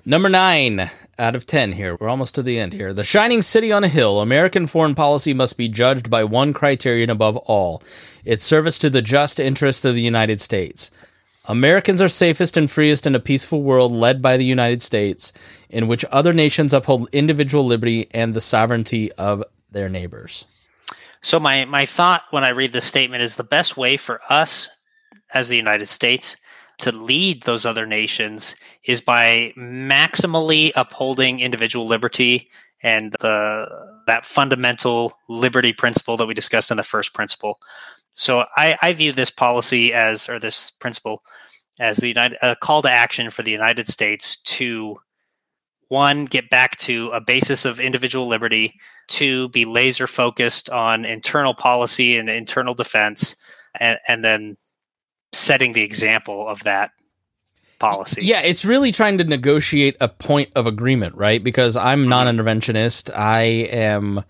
Number 0.04 0.28
nine 0.28 0.90
out 1.16 1.36
of 1.36 1.46
10 1.46 1.72
here. 1.72 1.94
We're 1.94 2.08
almost 2.08 2.34
to 2.34 2.42
the 2.42 2.58
end 2.58 2.72
here. 2.72 2.92
The 2.92 3.04
Shining 3.04 3.40
City 3.40 3.70
on 3.70 3.84
a 3.84 3.88
Hill. 3.88 4.20
American 4.20 4.66
foreign 4.66 4.96
policy 4.96 5.32
must 5.32 5.56
be 5.56 5.68
judged 5.68 6.10
by 6.10 6.24
one 6.24 6.52
criterion 6.52 7.08
above 7.08 7.36
all 7.36 7.80
its 8.24 8.44
service 8.44 8.80
to 8.80 8.90
the 8.90 9.00
just 9.00 9.38
interests 9.38 9.84
of 9.84 9.94
the 9.94 10.02
United 10.02 10.40
States. 10.40 10.90
Americans 11.46 12.02
are 12.02 12.08
safest 12.08 12.56
and 12.56 12.68
freest 12.68 13.06
in 13.06 13.14
a 13.14 13.20
peaceful 13.20 13.62
world 13.62 13.92
led 13.92 14.20
by 14.20 14.36
the 14.36 14.44
United 14.44 14.82
States, 14.82 15.32
in 15.70 15.86
which 15.86 16.04
other 16.10 16.32
nations 16.32 16.74
uphold 16.74 17.08
individual 17.12 17.64
liberty 17.64 18.08
and 18.12 18.34
the 18.34 18.40
sovereignty 18.40 19.12
of 19.12 19.44
their 19.70 19.88
neighbors. 19.88 20.46
So, 21.20 21.38
my, 21.38 21.64
my 21.64 21.86
thought 21.86 22.22
when 22.30 22.42
I 22.42 22.48
read 22.48 22.72
this 22.72 22.84
statement 22.84 23.22
is 23.22 23.36
the 23.36 23.44
best 23.44 23.76
way 23.76 23.96
for 23.96 24.20
us 24.28 24.68
as 25.32 25.48
the 25.48 25.56
United 25.56 25.86
States 25.86 26.36
to 26.82 26.92
lead 26.92 27.42
those 27.42 27.64
other 27.66 27.86
nations 27.86 28.54
is 28.84 29.00
by 29.00 29.52
maximally 29.56 30.72
upholding 30.76 31.40
individual 31.40 31.86
liberty 31.86 32.48
and 32.82 33.12
the 33.20 33.66
that 34.06 34.26
fundamental 34.26 35.12
liberty 35.28 35.72
principle 35.72 36.16
that 36.16 36.26
we 36.26 36.34
discussed 36.34 36.70
in 36.70 36.76
the 36.76 36.82
first 36.82 37.14
principle. 37.14 37.60
So 38.14 38.44
I, 38.56 38.76
I 38.82 38.92
view 38.92 39.12
this 39.12 39.30
policy 39.30 39.92
as 39.92 40.28
or 40.28 40.38
this 40.38 40.70
principle 40.70 41.22
as 41.78 41.98
the 41.98 42.08
United 42.08 42.38
a 42.42 42.56
call 42.56 42.82
to 42.82 42.90
action 42.90 43.30
for 43.30 43.42
the 43.42 43.52
United 43.52 43.86
States 43.86 44.36
to 44.42 44.98
one 45.88 46.24
get 46.24 46.50
back 46.50 46.78
to 46.78 47.10
a 47.10 47.20
basis 47.20 47.64
of 47.64 47.78
individual 47.78 48.26
liberty, 48.26 48.74
two 49.08 49.50
be 49.50 49.64
laser 49.64 50.06
focused 50.06 50.70
on 50.70 51.04
internal 51.04 51.54
policy 51.54 52.16
and 52.16 52.30
internal 52.30 52.74
defense, 52.74 53.36
and, 53.78 53.98
and 54.08 54.24
then 54.24 54.56
setting 55.32 55.72
the 55.72 55.82
example 55.82 56.48
of 56.48 56.62
that 56.64 56.92
policy. 57.78 58.24
Yeah, 58.24 58.42
it's 58.42 58.64
really 58.64 58.92
trying 58.92 59.18
to 59.18 59.24
negotiate 59.24 59.96
a 60.00 60.08
point 60.08 60.50
of 60.54 60.66
agreement, 60.66 61.16
right? 61.16 61.42
Because 61.42 61.76
I'm 61.76 62.02
mm-hmm. 62.02 62.10
non-interventionist. 62.10 63.10
I 63.14 63.42
am 63.42 64.24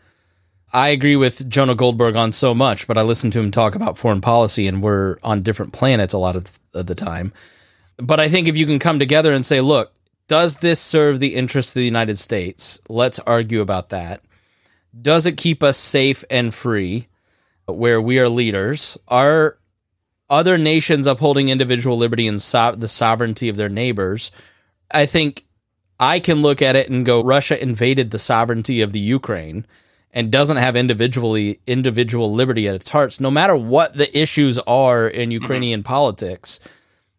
I 0.73 0.88
agree 0.88 1.17
with 1.17 1.49
Jonah 1.51 1.75
Goldberg 1.75 2.17
on 2.17 2.33
so 2.33 2.55
much, 2.55 2.87
but 2.87 2.97
I 2.97 3.03
listen 3.03 3.31
to 3.33 3.41
him 3.41 3.51
talk 3.51 3.75
about 3.75 3.99
foreign 3.99 4.23
policy 4.23 4.67
and 4.67 4.83
we're 4.83 5.19
on 5.23 5.43
different 5.43 5.75
planets 5.75 6.15
a 6.15 6.19
lot 6.19 6.35
of, 6.35 6.59
of 6.73 6.87
the 6.87 6.95
time. 6.95 7.33
But 7.99 8.21
I 8.21 8.29
think 8.31 8.49
if 8.49 8.57
you 8.57 8.65
can 8.65 8.79
come 8.79 8.99
together 8.99 9.33
and 9.33 9.45
say, 9.45 9.61
look, 9.61 9.93
does 10.29 10.57
this 10.57 10.81
serve 10.81 11.21
the 11.21 11.35
interests 11.35 11.73
of 11.73 11.81
the 11.81 11.85
United 11.85 12.19
States? 12.19 12.81
Let's 12.88 13.19
argue 13.19 13.61
about 13.61 13.91
that. 13.91 14.23
Does 15.01 15.27
it 15.27 15.37
keep 15.37 15.62
us 15.62 15.77
safe 15.77 16.25
and 16.31 16.55
free 16.55 17.07
where 17.67 18.01
we 18.01 18.19
are 18.19 18.31
leaders? 18.31 18.97
Are 19.09 19.59
other 20.33 20.57
nations 20.57 21.07
upholding 21.07 21.51
individual 21.51 21.99
liberty 21.99 22.27
and 22.27 22.40
so- 22.40 22.75
the 22.75 22.88
sovereignty 22.88 23.49
of 23.49 23.57
their 23.57 23.68
neighbors, 23.68 24.33
I 24.90 25.07
think 25.07 25.45
I 26.01 26.18
can 26.18 26.40
look 26.40 26.62
at 26.62 26.75
it 26.75 26.90
and 26.90 27.07
go, 27.07 27.23
Russia 27.23 27.62
invaded 27.62 28.11
the 28.11 28.18
sovereignty 28.18 28.81
of 28.81 28.92
the 28.92 28.99
Ukraine 28.99 29.66
and 30.12 30.33
doesn't 30.33 30.57
have 30.57 30.75
individually 30.75 31.61
individual 31.66 32.33
liberty 32.33 32.66
at 32.66 32.75
its 32.75 32.90
heart. 32.90 33.21
No 33.21 33.31
matter 33.31 33.55
what 33.55 33.97
the 33.97 34.18
issues 34.18 34.59
are 34.61 35.07
in 35.07 35.29
mm-hmm. 35.29 35.42
Ukrainian 35.42 35.81
mm-hmm. 35.81 35.92
politics, 35.92 36.61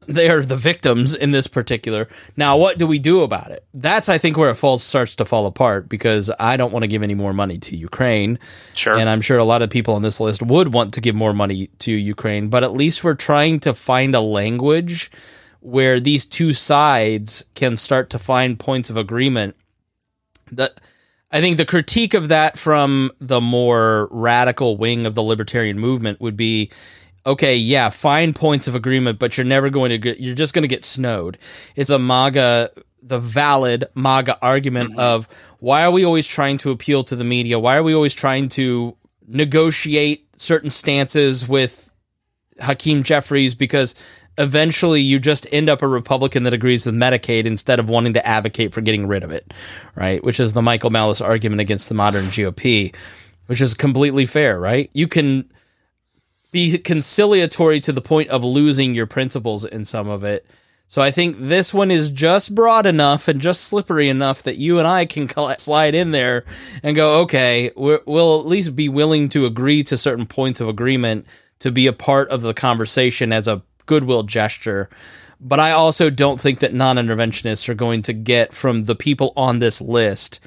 they 0.08 0.30
are 0.30 0.42
the 0.42 0.56
victims 0.56 1.14
in 1.14 1.32
this 1.32 1.48
particular. 1.48 2.08
Now, 2.38 2.58
what 2.58 2.78
do 2.78 2.88
we 2.88 3.00
do 3.00 3.22
about 3.22 3.52
it? 3.52 3.66
That's, 3.74 4.10
I 4.10 4.18
think, 4.18 4.38
where 4.38 4.50
it 4.50 4.56
falls 4.56 4.84
starts 4.84 5.16
to 5.16 5.26
fall 5.26 5.46
apart 5.46 5.90
because 5.90 6.32
I 6.40 6.58
don't 6.58 6.72
want 6.72 6.84
to 6.84 6.88
give 6.88 7.04
any 7.04 7.16
more 7.16 7.34
money 7.34 7.58
to 7.60 7.76
Ukraine. 7.76 8.40
Sure. 8.74 8.98
And 8.98 9.10
I'm 9.10 9.22
sure 9.22 9.38
a 9.38 9.44
lot 9.44 9.62
of 9.62 9.70
people 9.70 9.96
on 9.96 10.02
this 10.02 10.20
list 10.20 10.42
would 10.42 10.74
want 10.74 10.94
to 10.96 11.02
give 11.02 11.16
more 11.16 11.34
money 11.34 11.68
to 11.80 11.92
Ukraine, 11.92 12.50
but 12.50 12.64
at 12.64 12.74
least 12.74 13.04
we're 13.04 13.14
trying 13.14 13.60
to 13.62 13.74
find 13.74 14.16
a 14.16 14.22
language 14.22 15.12
where 15.60 16.00
these 16.00 16.26
two 16.26 16.54
sides 16.54 17.46
can 17.56 17.78
start 17.78 18.10
to 18.10 18.20
find 18.20 18.60
points 18.60 18.90
of 18.90 18.98
agreement. 18.98 19.56
That 20.52 20.80
I 21.32 21.42
think 21.42 21.58
the 21.58 21.66
critique 21.66 22.14
of 22.14 22.28
that 22.28 22.60
from 22.60 23.12
the 23.20 23.42
more 23.42 24.08
radical 24.12 24.78
wing 24.78 25.06
of 25.06 25.16
the 25.16 25.24
libertarian 25.24 25.80
movement 25.80 26.22
would 26.22 26.38
be 26.38 26.70
okay, 27.26 27.56
yeah, 27.56 27.90
find 27.90 28.36
points 28.36 28.68
of 28.68 28.76
agreement, 28.76 29.20
but 29.20 29.38
you're 29.38 29.46
never 29.46 29.70
going 29.70 29.90
to 29.90 29.98
get, 29.98 30.20
you're 30.20 30.36
just 30.36 30.54
going 30.54 30.64
to 30.64 30.68
get 30.68 30.84
snowed. 30.84 31.38
It's 31.76 31.90
a 31.90 32.00
MAGA, 32.00 32.72
the 33.02 33.20
valid 33.20 33.86
MAGA 33.96 34.38
argument 34.42 34.92
mm-hmm. 34.92 35.00
of 35.00 35.28
why 35.60 35.84
are 35.84 35.92
we 35.92 36.06
always 36.06 36.28
trying 36.28 36.58
to 36.60 36.72
appeal 36.72 37.04
to 37.06 37.16
the 37.16 37.24
media? 37.24 37.60
Why 37.60 37.78
are 37.78 37.84
we 37.84 37.94
always 37.94 38.14
trying 38.14 38.50
to 38.50 38.98
negotiate 39.28 40.28
certain 40.36 40.70
stances 40.70 41.48
with 41.48 41.92
Hakeem 42.60 43.04
Jeffries? 43.04 43.56
Because 43.56 43.96
eventually 44.38 45.02
you 45.02 45.20
just 45.20 45.48
end 45.52 45.70
up 45.70 45.82
a 45.82 45.88
Republican 45.88 46.44
that 46.44 46.54
agrees 46.54 46.86
with 46.86 46.96
Medicaid 46.96 47.46
instead 47.46 47.80
of 47.80 47.90
wanting 47.90 48.14
to 48.14 48.26
advocate 48.26 48.74
for 48.74 48.82
getting 48.82 49.08
rid 49.08 49.24
of 49.24 49.32
it, 49.32 49.54
right? 49.96 50.24
Which 50.24 50.40
is 50.40 50.54
the 50.54 50.62
Michael 50.62 50.90
Malice 50.90 51.22
argument 51.22 51.62
against 51.62 51.88
the 51.88 51.96
modern 51.96 52.26
GOP, 52.26 52.94
which 53.46 53.62
is 53.62 53.74
completely 53.74 54.26
fair, 54.26 54.60
right? 54.60 54.90
You 54.94 55.08
can 55.08 55.50
be 56.54 56.78
conciliatory 56.78 57.82
to 57.82 57.92
the 57.92 58.00
point 58.00 58.30
of 58.30 58.44
losing 58.44 58.96
your 58.96 59.08
principles 59.08 59.66
in 59.66 59.84
some 59.84 60.08
of 60.08 60.24
it. 60.24 60.46
So 60.88 61.02
I 61.02 61.10
think 61.10 61.38
this 61.40 61.74
one 61.74 61.90
is 61.90 62.10
just 62.10 62.54
broad 62.54 62.86
enough 62.86 63.28
and 63.28 63.42
just 63.42 63.64
slippery 63.64 64.08
enough 64.08 64.44
that 64.44 64.58
you 64.58 64.78
and 64.78 64.88
I 64.88 65.06
can 65.06 65.28
slide 65.58 65.96
in 65.96 66.12
there 66.12 66.46
and 66.84 66.96
go, 66.96 67.22
okay, 67.22 67.72
we 67.76 67.98
will 68.06 68.40
at 68.40 68.46
least 68.46 68.76
be 68.76 68.90
willing 68.90 69.28
to 69.30 69.48
agree 69.48 69.84
to 69.86 69.98
certain 69.98 70.28
points 70.28 70.62
of 70.62 70.68
agreement 70.68 71.26
to 71.60 71.72
be 71.72 71.88
a 71.88 71.94
part 71.94 72.30
of 72.30 72.44
the 72.44 72.54
conversation 72.54 73.34
as 73.34 73.48
a 73.48 73.64
goodwill 73.88 74.24
gesture. 74.24 74.90
But 75.40 75.60
I 75.60 75.72
also 75.72 76.12
don't 76.12 76.40
think 76.40 76.60
that 76.60 76.76
non 76.76 76.98
interventionists 76.98 77.68
are 77.68 77.74
going 77.74 78.04
to 78.04 78.14
get 78.14 78.54
from 78.54 78.84
the 78.84 78.96
people 78.96 79.34
on 79.36 79.60
this 79.60 79.82
list 79.82 80.40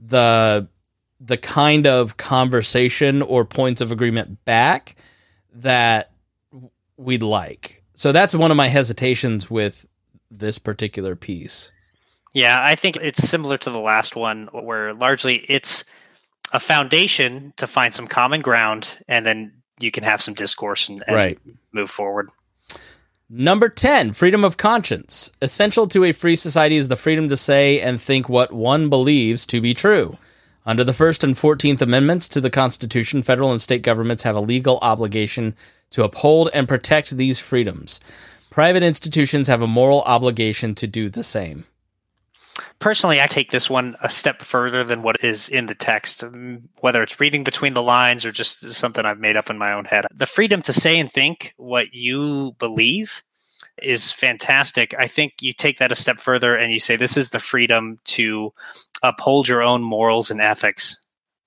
the 0.00 0.68
the 1.20 1.36
kind 1.36 1.86
of 1.86 2.16
conversation 2.16 3.22
or 3.22 3.44
points 3.44 3.80
of 3.80 3.90
agreement 3.90 4.44
back 4.44 4.94
that 5.54 6.12
we'd 6.96 7.22
like. 7.22 7.82
So 7.94 8.12
that's 8.12 8.34
one 8.34 8.50
of 8.50 8.56
my 8.56 8.68
hesitations 8.68 9.50
with 9.50 9.86
this 10.30 10.58
particular 10.58 11.16
piece. 11.16 11.70
Yeah, 12.34 12.62
I 12.62 12.74
think 12.74 12.96
it's 12.96 13.26
similar 13.26 13.58
to 13.58 13.70
the 13.70 13.80
last 13.80 14.14
one 14.14 14.48
where 14.52 14.94
largely 14.94 15.36
it's 15.48 15.84
a 16.52 16.60
foundation 16.60 17.52
to 17.56 17.66
find 17.66 17.92
some 17.92 18.06
common 18.06 18.40
ground 18.42 18.88
and 19.08 19.24
then 19.24 19.52
you 19.80 19.90
can 19.90 20.04
have 20.04 20.22
some 20.22 20.34
discourse 20.34 20.88
and, 20.88 21.02
and 21.06 21.16
right. 21.16 21.38
move 21.72 21.90
forward. 21.90 22.28
Number 23.30 23.68
10, 23.68 24.14
freedom 24.14 24.44
of 24.44 24.56
conscience. 24.56 25.30
Essential 25.42 25.86
to 25.88 26.04
a 26.04 26.12
free 26.12 26.36
society 26.36 26.76
is 26.76 26.88
the 26.88 26.96
freedom 26.96 27.28
to 27.28 27.36
say 27.36 27.80
and 27.80 28.00
think 28.00 28.28
what 28.28 28.52
one 28.52 28.88
believes 28.88 29.44
to 29.46 29.60
be 29.60 29.74
true. 29.74 30.16
Under 30.68 30.84
the 30.84 30.92
First 30.92 31.24
and 31.24 31.36
Fourteenth 31.36 31.80
Amendments 31.80 32.28
to 32.28 32.42
the 32.42 32.50
Constitution, 32.50 33.22
federal 33.22 33.50
and 33.50 33.58
state 33.58 33.80
governments 33.80 34.22
have 34.24 34.36
a 34.36 34.40
legal 34.40 34.78
obligation 34.82 35.56
to 35.92 36.04
uphold 36.04 36.50
and 36.52 36.68
protect 36.68 37.16
these 37.16 37.40
freedoms. 37.40 38.00
Private 38.50 38.82
institutions 38.82 39.48
have 39.48 39.62
a 39.62 39.66
moral 39.66 40.02
obligation 40.02 40.74
to 40.74 40.86
do 40.86 41.08
the 41.08 41.22
same. 41.22 41.64
Personally, 42.80 43.18
I 43.18 43.26
take 43.28 43.50
this 43.50 43.70
one 43.70 43.96
a 44.02 44.10
step 44.10 44.42
further 44.42 44.84
than 44.84 45.02
what 45.02 45.24
is 45.24 45.48
in 45.48 45.68
the 45.68 45.74
text, 45.74 46.22
um, 46.22 46.68
whether 46.80 47.02
it's 47.02 47.18
reading 47.18 47.44
between 47.44 47.72
the 47.72 47.82
lines 47.82 48.26
or 48.26 48.30
just 48.30 48.70
something 48.72 49.06
I've 49.06 49.18
made 49.18 49.38
up 49.38 49.48
in 49.48 49.56
my 49.56 49.72
own 49.72 49.86
head. 49.86 50.04
The 50.12 50.26
freedom 50.26 50.60
to 50.62 50.74
say 50.74 51.00
and 51.00 51.10
think 51.10 51.54
what 51.56 51.94
you 51.94 52.56
believe 52.58 53.22
is 53.82 54.12
fantastic. 54.12 54.94
I 54.98 55.06
think 55.06 55.34
you 55.40 55.52
take 55.52 55.78
that 55.78 55.92
a 55.92 55.96
step 55.96 56.18
further 56.18 56.54
and 56.54 56.72
you 56.72 56.80
say 56.80 56.96
this 56.96 57.16
is 57.16 57.30
the 57.30 57.40
freedom 57.40 57.98
to 58.04 58.52
uphold 59.02 59.48
your 59.48 59.62
own 59.62 59.82
morals 59.82 60.30
and 60.30 60.40
ethics. 60.40 60.96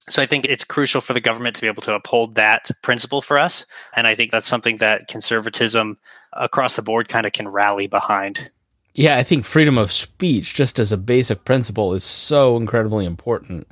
So 0.09 0.21
I 0.21 0.25
think 0.25 0.45
it's 0.45 0.63
crucial 0.63 1.01
for 1.01 1.13
the 1.13 1.21
government 1.21 1.55
to 1.55 1.61
be 1.61 1.67
able 1.67 1.83
to 1.83 1.93
uphold 1.93 2.35
that 2.35 2.71
principle 2.81 3.21
for 3.21 3.37
us. 3.37 3.65
And 3.95 4.07
I 4.07 4.15
think 4.15 4.31
that's 4.31 4.47
something 4.47 4.77
that 4.77 5.07
conservatism 5.07 5.97
across 6.33 6.75
the 6.75 6.81
board 6.81 7.07
kind 7.07 7.25
of 7.25 7.33
can 7.33 7.47
rally 7.47 7.87
behind. 7.87 8.51
Yeah, 8.93 9.17
I 9.17 9.23
think 9.23 9.45
freedom 9.45 9.77
of 9.77 9.91
speech, 9.91 10.53
just 10.53 10.79
as 10.79 10.91
a 10.91 10.97
basic 10.97 11.45
principle, 11.45 11.93
is 11.93 12.03
so 12.03 12.57
incredibly 12.57 13.05
important 13.05 13.67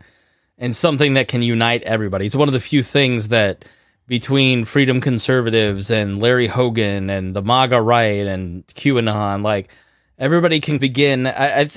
and 0.58 0.76
something 0.76 1.16
that 1.16 1.28
can 1.28 1.42
unite 1.42 1.84
everybody. 1.84 2.26
It's 2.26 2.36
one 2.36 2.48
of 2.48 2.54
the 2.54 2.60
few 2.60 2.84
things 2.84 3.30
that 3.30 3.66
between 4.08 4.66
freedom 4.66 5.02
conservatives 5.02 5.92
and 5.92 6.22
Larry 6.22 6.48
Hogan 6.48 7.10
and 7.10 7.36
the 7.36 7.42
MAGA 7.42 7.82
right 7.82 8.26
and 8.26 8.66
QAnon, 8.68 9.44
like 9.44 9.72
everybody 10.20 10.60
can 10.60 10.78
begin. 10.78 11.26
I, 11.26 11.62
I, 11.62 11.70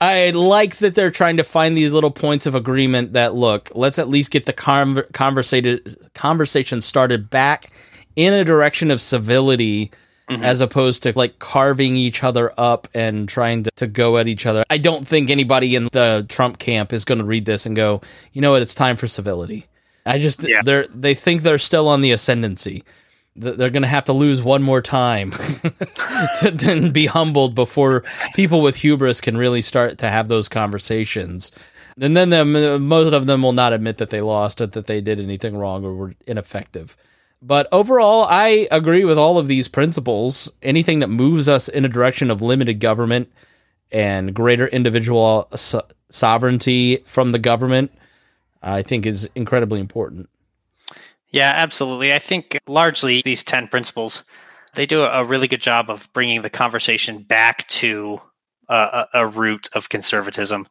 I 0.00 0.30
like 0.30 0.76
that 0.76 0.94
they're 0.94 1.10
trying 1.10 1.36
to 1.36 1.44
find 1.44 1.76
these 1.76 1.92
little 1.92 2.10
points 2.10 2.46
of 2.46 2.54
agreement. 2.54 3.12
That 3.12 3.34
look, 3.34 3.70
let's 3.74 3.98
at 3.98 4.08
least 4.08 4.30
get 4.30 4.46
the 4.46 4.52
con- 4.52 5.04
conversation 5.12 5.80
conversation 6.14 6.80
started 6.80 7.28
back 7.28 7.70
in 8.16 8.32
a 8.32 8.44
direction 8.44 8.90
of 8.90 9.00
civility 9.00 9.90
mm-hmm. 10.30 10.42
as 10.42 10.60
opposed 10.60 11.02
to 11.02 11.12
like 11.16 11.38
carving 11.38 11.96
each 11.96 12.22
other 12.22 12.52
up 12.56 12.88
and 12.94 13.28
trying 13.28 13.64
to, 13.64 13.70
to 13.72 13.86
go 13.86 14.16
at 14.16 14.28
each 14.28 14.46
other. 14.46 14.64
I 14.70 14.78
don't 14.78 15.06
think 15.06 15.28
anybody 15.28 15.74
in 15.74 15.88
the 15.92 16.24
Trump 16.28 16.58
camp 16.58 16.92
is 16.92 17.04
going 17.04 17.18
to 17.18 17.24
read 17.24 17.44
this 17.44 17.66
and 17.66 17.76
go, 17.76 18.00
you 18.32 18.40
know 18.40 18.52
what, 18.52 18.62
it's 18.62 18.74
time 18.74 18.96
for 18.96 19.06
civility. 19.06 19.66
I 20.06 20.18
just 20.18 20.48
yeah. 20.48 20.62
they're 20.64 20.86
they 20.88 21.14
think 21.14 21.42
they're 21.42 21.58
still 21.58 21.88
on 21.88 22.00
the 22.00 22.12
ascendancy. 22.12 22.84
They're 23.40 23.70
going 23.70 23.82
to 23.82 23.88
have 23.88 24.04
to 24.04 24.12
lose 24.12 24.42
one 24.42 24.62
more 24.62 24.82
time 24.82 25.30
to, 26.40 26.54
to 26.56 26.90
be 26.90 27.06
humbled 27.06 27.54
before 27.54 28.04
people 28.34 28.60
with 28.60 28.76
hubris 28.76 29.20
can 29.20 29.36
really 29.36 29.62
start 29.62 29.98
to 29.98 30.10
have 30.10 30.28
those 30.28 30.48
conversations. 30.48 31.50
And 32.00 32.16
then 32.16 32.30
most 32.82 33.12
of 33.12 33.26
them 33.26 33.42
will 33.42 33.52
not 33.52 33.72
admit 33.72 33.98
that 33.98 34.10
they 34.10 34.20
lost, 34.20 34.60
or 34.60 34.66
that 34.66 34.86
they 34.86 35.00
did 35.00 35.20
anything 35.20 35.56
wrong, 35.56 35.84
or 35.84 35.94
were 35.94 36.14
ineffective. 36.26 36.96
But 37.42 37.68
overall, 37.72 38.24
I 38.24 38.68
agree 38.70 39.04
with 39.04 39.18
all 39.18 39.38
of 39.38 39.46
these 39.46 39.68
principles. 39.68 40.52
Anything 40.62 40.98
that 40.98 41.08
moves 41.08 41.48
us 41.48 41.68
in 41.68 41.84
a 41.84 41.88
direction 41.88 42.30
of 42.30 42.42
limited 42.42 42.80
government 42.80 43.32
and 43.90 44.34
greater 44.34 44.66
individual 44.66 45.48
uh, 45.50 45.56
so- 45.56 45.86
sovereignty 46.10 46.98
from 47.06 47.32
the 47.32 47.38
government, 47.38 47.92
I 48.62 48.82
think 48.82 49.06
is 49.06 49.28
incredibly 49.34 49.80
important. 49.80 50.28
Yeah, 51.30 51.52
absolutely. 51.54 52.12
I 52.12 52.18
think 52.18 52.58
largely 52.66 53.22
these 53.22 53.44
10 53.44 53.68
principles, 53.68 54.24
they 54.74 54.86
do 54.86 55.02
a 55.02 55.24
really 55.24 55.48
good 55.48 55.60
job 55.60 55.88
of 55.88 56.08
bringing 56.12 56.42
the 56.42 56.50
conversation 56.50 57.22
back 57.22 57.68
to 57.68 58.20
a, 58.68 59.06
a, 59.14 59.26
root 59.26 59.68
of 59.74 59.88
conservatism. 59.88 60.66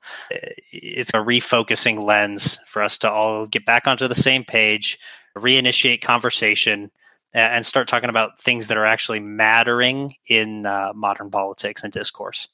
It's 0.71 1.13
a 1.13 1.17
refocusing 1.17 2.01
lens 2.01 2.57
for 2.65 2.81
us 2.81 2.97
to 2.99 3.11
all 3.11 3.45
get 3.45 3.65
back 3.65 3.87
onto 3.87 4.07
the 4.07 4.15
same 4.15 4.45
page, 4.45 4.97
reinitiate 5.37 6.01
conversation 6.01 6.91
and 7.33 7.65
start 7.65 7.87
talking 7.87 8.09
about 8.09 8.39
things 8.39 8.67
that 8.67 8.77
are 8.77 8.85
actually 8.85 9.19
mattering 9.19 10.13
in 10.27 10.65
uh, 10.65 10.91
modern 10.95 11.29
politics 11.29 11.83
and 11.83 11.93
discourse. 11.93 12.47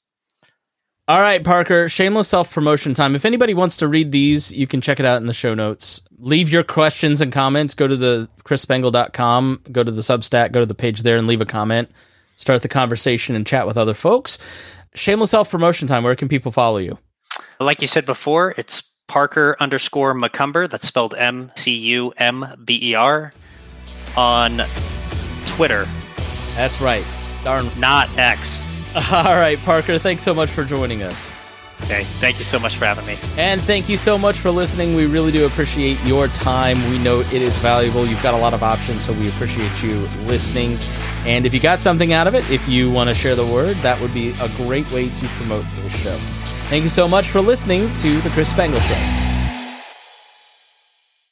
All 1.08 1.22
right, 1.22 1.44
Parker, 1.44 1.88
shameless 1.88 2.28
self 2.28 2.52
promotion 2.52 2.96
time. 2.96 3.16
If 3.16 3.26
anybody 3.26 3.54
wants 3.54 3.78
to 3.78 3.88
read 3.88 4.12
these, 4.12 4.52
you 4.52 4.66
can 4.66 4.82
check 4.82 5.00
it 5.00 5.06
out 5.06 5.22
in 5.22 5.28
the 5.28 5.34
show 5.34 5.54
notes. 5.54 6.02
Leave 6.18 6.50
your 6.50 6.64
questions 6.64 7.22
and 7.22 7.32
comments. 7.32 7.76
Go 7.76 7.88
to 7.88 7.96
the 7.96 8.28
chrisspangle.com, 8.44 9.62
go 9.72 9.84
to 9.84 9.92
the 9.92 10.02
Substack, 10.02 10.52
go 10.52 10.62
to 10.62 10.66
the 10.66 10.74
page 10.74 11.02
there 11.04 11.18
and 11.18 11.28
leave 11.28 11.42
a 11.42 11.46
comment. 11.46 11.92
Start 12.38 12.64
the 12.64 12.68
conversation 12.68 13.36
and 13.36 13.46
chat 13.46 13.68
with 13.68 13.78
other 13.78 13.94
folks. 13.94 14.40
Shameless 14.96 15.30
self 15.30 15.52
promotion 15.52 15.88
time. 15.88 16.04
Where 16.04 16.16
can 16.16 16.28
people 16.28 16.52
follow 16.52 16.78
you? 16.78 16.98
Like 17.60 17.82
you 17.82 17.88
said 17.88 18.08
before, 18.08 18.56
it's 18.58 18.82
Parker 19.08 19.56
underscore 19.60 20.16
McCumber. 20.16 20.68
That's 20.68 20.88
spelled 20.88 21.14
M 21.14 21.52
C 21.56 21.76
U 21.76 22.14
M 22.18 22.46
B 22.66 22.80
E 22.82 22.96
R 22.96 23.32
on 24.18 24.64
Twitter. 25.46 25.88
That's 26.56 26.82
right. 26.82 27.06
Darn. 27.44 27.68
Not 27.78 28.18
X. 28.18 28.58
All 29.12 29.36
right, 29.36 29.60
Parker. 29.60 30.00
Thanks 30.00 30.24
so 30.24 30.34
much 30.34 30.50
for 30.50 30.64
joining 30.64 31.04
us. 31.04 31.32
Okay. 31.84 32.06
Thank 32.06 32.38
you 32.38 32.46
so 32.46 32.58
much 32.58 32.78
for 32.78 32.86
having 32.86 33.06
me. 33.06 33.18
And 33.38 33.62
thank 33.62 33.90
you 33.90 33.98
so 33.98 34.18
much 34.18 34.40
for 34.40 34.50
listening. 34.50 34.96
We 34.96 35.06
really 35.06 35.34
do 35.34 35.46
appreciate 35.46 36.00
your 36.06 36.28
time. 36.30 36.78
We 36.90 36.98
know 36.98 37.20
it 37.20 37.34
is 37.34 37.58
valuable. 37.58 38.06
You've 38.06 38.24
got 38.24 38.34
a 38.34 38.38
lot 38.38 38.54
of 38.54 38.64
options, 38.64 39.04
so 39.04 39.12
we 39.12 39.28
appreciate 39.28 39.84
you 39.84 40.08
listening. 40.26 40.78
And 41.26 41.46
if 41.46 41.54
you 41.54 41.60
got 41.60 41.82
something 41.82 42.14
out 42.14 42.28
of 42.28 42.36
it, 42.36 42.50
if 42.50 42.70
you 42.70 42.90
want 42.90 43.10
to 43.10 43.14
share 43.14 43.36
the 43.36 43.46
word, 43.46 43.76
that 43.78 44.00
would 44.00 44.14
be 44.14 44.30
a 44.40 44.48
great 44.56 44.90
way 44.92 45.10
to 45.10 45.28
promote 45.30 45.66
this 45.76 45.94
show. 46.02 46.16
Thank 46.70 46.84
you 46.84 46.90
so 46.90 47.08
much 47.08 47.28
for 47.28 47.42
listening 47.42 47.96
to 47.98 48.22
The 48.22 48.30
Chris 48.30 48.50
Spangle 48.50 48.80
Show. 48.80 49.35